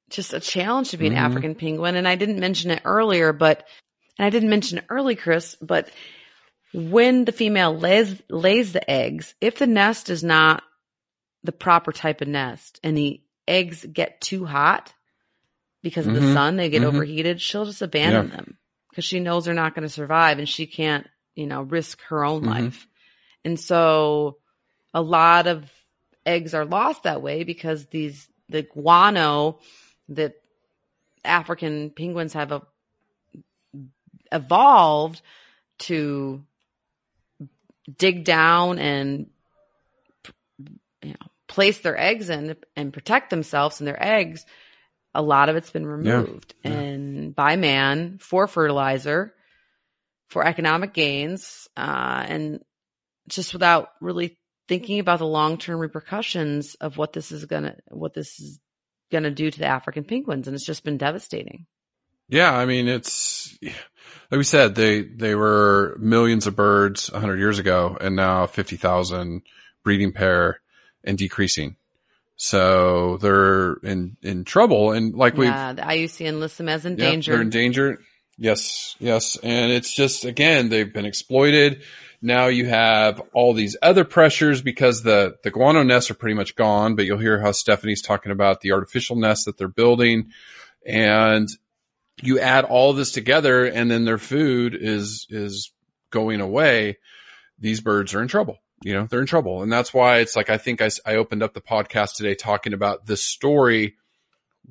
[0.10, 1.26] just a challenge to be an mm-hmm.
[1.26, 1.96] African penguin.
[1.96, 3.66] And I didn't mention it earlier, but
[4.18, 5.90] and I didn't mention it early, Chris, but
[6.74, 10.64] when the female lays, lays the eggs, if the nest is not
[11.44, 14.94] the proper type of nest and the eggs get too hot
[15.88, 16.26] because of mm-hmm.
[16.26, 16.96] the sun, they get mm-hmm.
[16.96, 18.36] overheated, she'll just abandon yeah.
[18.36, 18.58] them
[18.90, 22.26] because she knows they're not going to survive and she can't, you know, risk her
[22.26, 22.50] own mm-hmm.
[22.50, 22.88] life.
[23.46, 24.38] And so
[24.94, 25.72] a lot of
[26.26, 29.60] eggs are lost that way because these, the guano
[30.10, 30.34] that
[31.24, 32.62] African penguins have a,
[34.32, 35.22] evolved
[35.80, 36.44] to
[37.98, 39.28] dig down and
[41.02, 44.46] you know place their eggs in and protect themselves and their eggs
[45.18, 46.78] a lot of it's been removed yeah, yeah.
[46.78, 49.34] and by man for fertilizer
[50.30, 52.64] for economic gains uh, and
[53.28, 54.38] just without really
[54.68, 58.60] thinking about the long-term repercussions of what this is gonna what this is
[59.12, 61.66] gonna do to the african penguins and it's just been devastating
[62.30, 63.74] yeah, I mean, it's like
[64.32, 69.42] we said, they they were millions of birds 100 years ago, and now 50,000
[69.84, 70.60] breeding pair
[71.04, 71.77] and decreasing.
[72.38, 77.32] So they're in in trouble, and like we, yeah, the IUCN lists them as endangered.
[77.32, 78.04] Yeah, they're endangered.
[78.38, 81.82] Yes, yes, and it's just again they've been exploited.
[82.22, 86.56] Now you have all these other pressures because the the guano nests are pretty much
[86.56, 86.96] gone.
[86.96, 90.32] But you'll hear how Stephanie's talking about the artificial nests that they're building,
[90.86, 91.50] and
[92.22, 95.72] you add all this together and then their food is, is
[96.10, 96.98] going away.
[97.60, 98.58] These birds are in trouble.
[98.84, 99.64] You know, they're in trouble.
[99.64, 102.74] And that's why it's like, I think I, I opened up the podcast today talking
[102.74, 103.96] about this story,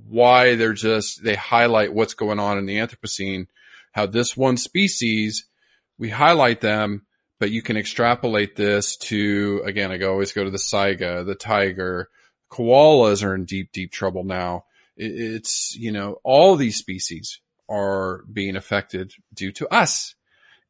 [0.08, 3.48] why they're just, they highlight what's going on in the Anthropocene,
[3.92, 5.46] how this one species,
[5.98, 7.06] we highlight them,
[7.40, 12.08] but you can extrapolate this to, again, I always go to the saiga, the tiger,
[12.50, 14.64] koalas are in deep, deep trouble now.
[14.96, 20.14] It's, you know, all these species are being affected due to us.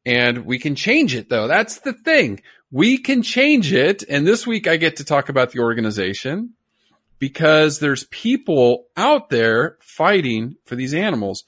[0.05, 1.47] And we can change it though.
[1.47, 2.41] That's the thing.
[2.71, 4.03] We can change it.
[4.07, 6.53] And this week I get to talk about the organization
[7.19, 11.43] because there's people out there fighting for these animals.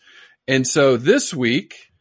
[0.48, 1.92] And so this week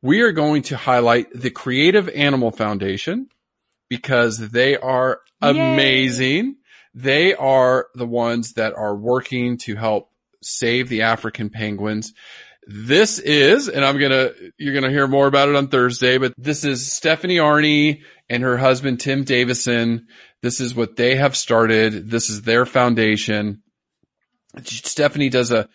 [0.00, 3.28] we are going to highlight the Creative Animal Foundation
[3.88, 5.50] because they are Yay.
[5.50, 6.56] amazing.
[6.94, 10.10] They are the ones that are working to help
[10.42, 12.14] save the African penguins.
[12.70, 16.64] This is, and I'm gonna, you're gonna hear more about it on Thursday, but this
[16.64, 20.06] is Stephanie Arne and her husband Tim Davison.
[20.42, 22.10] This is what they have started.
[22.10, 23.62] This is their foundation.
[24.64, 25.66] Stephanie does a,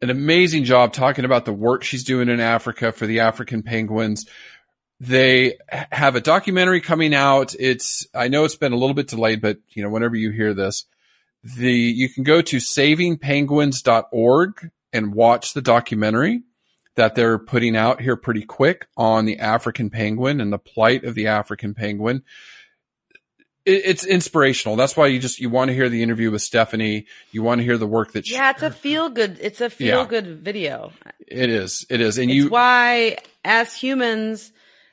[0.00, 4.24] an amazing job talking about the work she's doing in Africa for the African penguins.
[5.00, 7.54] They have a documentary coming out.
[7.58, 10.54] It's, I know it's been a little bit delayed, but you know, whenever you hear
[10.54, 10.86] this,
[11.44, 16.42] the, you can go to savingpenguins.org and watch the documentary
[16.94, 21.14] that they're putting out here pretty quick on the African penguin and the plight of
[21.14, 22.22] the African penguin.
[23.64, 24.76] It, it's inspirational.
[24.76, 27.06] That's why you just, you want to hear the interview with Stephanie.
[27.30, 29.38] You want to hear the work that she, Yeah, it's a feel good.
[29.40, 30.92] It's a feel good video.
[31.26, 32.18] it is, it is.
[32.18, 34.52] And It's you, why, as humans,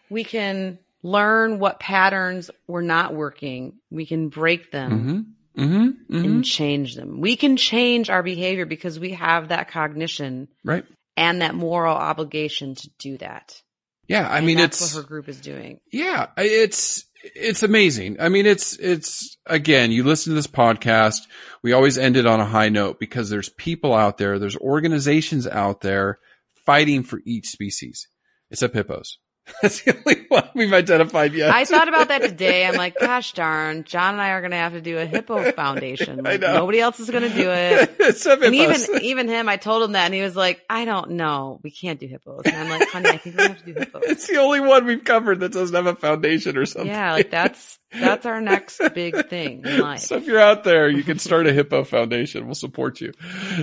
[0.09, 3.79] we can learn what patterns were not working.
[3.89, 5.21] We can break them hmm
[5.55, 7.21] hmm hmm and change them.
[7.21, 10.85] We can change our behavior because we have that cognition right.
[11.15, 13.61] and that moral obligation to do that.
[14.07, 14.27] Yeah.
[14.29, 15.79] I And mean, that's it's, what her group is doing.
[15.91, 18.17] Yeah, it's it's amazing.
[18.19, 21.21] I mean, it's it's again, you listen to this podcast,
[21.63, 25.47] we always end it on a high note because there's people out there, there's organizations
[25.47, 26.19] out there
[26.65, 28.07] fighting for each species.
[28.51, 29.17] Except hippos.
[29.61, 31.51] That's the only one we've identified yet.
[31.51, 32.65] I thought about that today.
[32.65, 35.51] I'm like, gosh darn, John and I are going to have to do a hippo
[35.53, 36.23] foundation.
[36.23, 38.41] Like, nobody else is going to do it.
[38.43, 41.59] And even even him, I told him that, and he was like, "I don't know,
[41.63, 44.03] we can't do hippos." And I'm like, "Honey, I think we have to do hippos."
[44.05, 46.87] it's the only one we've covered that doesn't have a foundation or something.
[46.91, 50.01] Yeah, like that's that's our next big thing in life.
[50.01, 52.45] So if you're out there, you can start a hippo foundation.
[52.45, 53.13] We'll support you.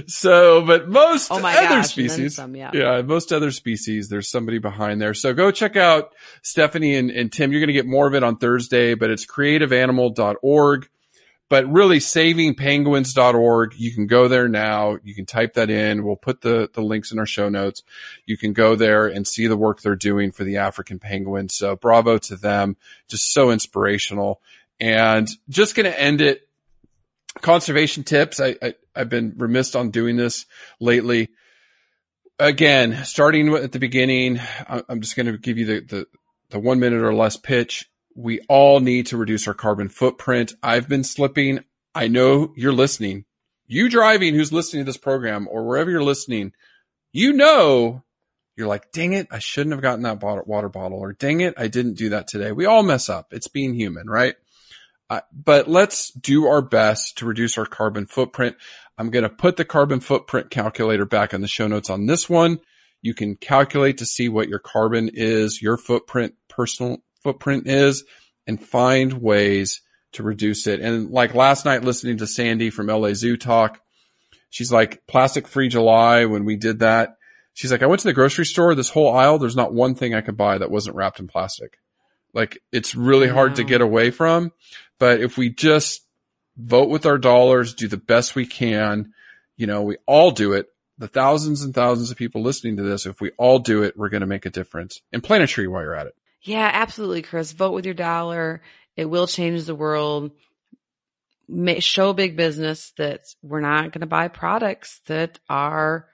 [0.06, 2.70] So, but most Oh other gosh, species, some, yeah.
[2.72, 5.14] yeah, most other species, there's somebody behind there.
[5.14, 7.52] So go check out Stephanie and, and Tim.
[7.52, 10.88] You're going to get more of it on Thursday, but it's creativeanimal.org.
[11.48, 13.74] But really savingpenguins.org.
[13.76, 14.96] You can go there now.
[15.04, 16.02] You can type that in.
[16.02, 17.82] We'll put the, the links in our show notes.
[18.24, 21.54] You can go there and see the work they're doing for the African penguins.
[21.54, 22.76] So bravo to them.
[23.08, 24.40] Just so inspirational.
[24.80, 26.48] And just going to end it.
[27.42, 28.40] Conservation tips.
[28.40, 30.46] I, I, I've been remiss on doing this
[30.80, 31.28] lately.
[32.38, 36.06] Again, starting at the beginning, I'm just going to give you the, the,
[36.50, 37.88] the one minute or less pitch.
[38.14, 40.52] We all need to reduce our carbon footprint.
[40.62, 41.60] I've been slipping.
[41.94, 43.24] I know you're listening.
[43.66, 46.52] You driving who's listening to this program or wherever you're listening,
[47.12, 48.02] you know
[48.56, 51.54] you're like, dang it, I shouldn't have gotten that bottle, water bottle or dang it,
[51.56, 52.52] I didn't do that today.
[52.52, 53.32] We all mess up.
[53.32, 54.34] It's being human, right?
[55.08, 58.56] Uh, but let's do our best to reduce our carbon footprint.
[58.98, 62.28] I'm going to put the carbon footprint calculator back in the show notes on this
[62.28, 62.60] one.
[63.00, 68.04] You can calculate to see what your carbon is, your footprint, personal footprint is,
[68.46, 69.80] and find ways
[70.12, 70.80] to reduce it.
[70.80, 73.80] And like last night listening to Sandy from LA Zoo talk,
[74.50, 77.16] she's like plastic free July when we did that.
[77.54, 80.14] She's like, I went to the grocery store, this whole aisle, there's not one thing
[80.14, 81.78] I could buy that wasn't wrapped in plastic.
[82.32, 83.68] Like it's really hard to mm.
[83.68, 84.52] get away from.
[84.98, 86.06] But if we just
[86.56, 89.12] vote with our dollars, do the best we can,
[89.56, 90.66] you know, we all do it.
[90.98, 94.10] The thousands and thousands of people listening to this, if we all do it, we're
[94.10, 95.00] going to make a difference.
[95.12, 96.14] And plant a tree while you're at it.
[96.42, 97.52] Yeah, absolutely, Chris.
[97.52, 98.62] Vote with your dollar.
[98.96, 100.32] It will change the world.
[101.48, 106.08] Ma- show big business that we're not going to buy products that are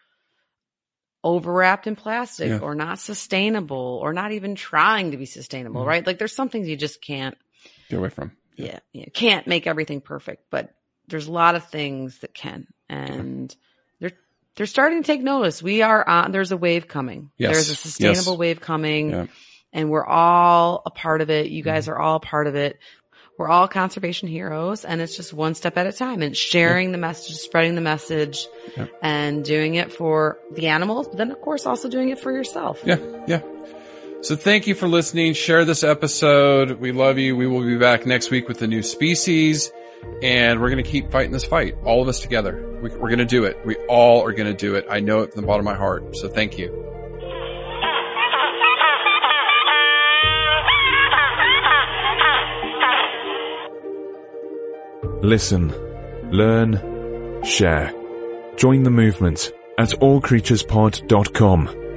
[1.24, 2.58] overwrapped in plastic Yeah.
[2.58, 5.86] or not sustainable or not even trying to be sustainable, Mhm.
[5.86, 6.06] right?
[6.06, 7.36] Like there's some things you just can't,
[7.88, 8.32] Get away from.
[8.56, 10.74] yeah, yeah, can't make everything perfect, but
[11.08, 12.66] there's a lot of things that can.
[12.88, 13.54] And
[14.00, 14.12] they're,
[14.56, 15.62] they're starting to take notice.
[15.62, 17.30] We are on, there's a wave coming.
[17.36, 17.52] Yes.
[17.52, 18.38] There's a sustainable Yes.
[18.38, 19.26] wave coming Yeah.
[19.78, 21.46] And we're all a part of it.
[21.50, 21.92] You guys Mm-hmm.
[21.92, 22.78] are all a part of it.
[23.38, 26.98] We're all conservation heroes and it's just one step at a time and sharing the
[26.98, 28.46] message, spreading the message
[28.76, 28.86] Yeah.
[29.00, 32.82] and doing it for the animals, but then of course also doing it for yourself.
[32.84, 32.96] Yeah.
[33.28, 33.42] Yeah.
[34.22, 35.34] So thank you for listening.
[35.34, 36.72] Share this episode.
[36.80, 37.36] We love you.
[37.36, 39.70] We will be back next week with a new species
[40.20, 41.76] and we're going to keep fighting this fight.
[41.84, 42.80] All of us together.
[42.82, 43.64] We, we're going to do it.
[43.64, 44.86] We all are going to do it.
[44.90, 46.16] I know it from the bottom of my heart.
[46.16, 46.87] So thank you.
[55.22, 55.74] Listen,
[56.30, 57.92] learn, share.
[58.56, 61.87] Join the movement at allcreaturespod.com.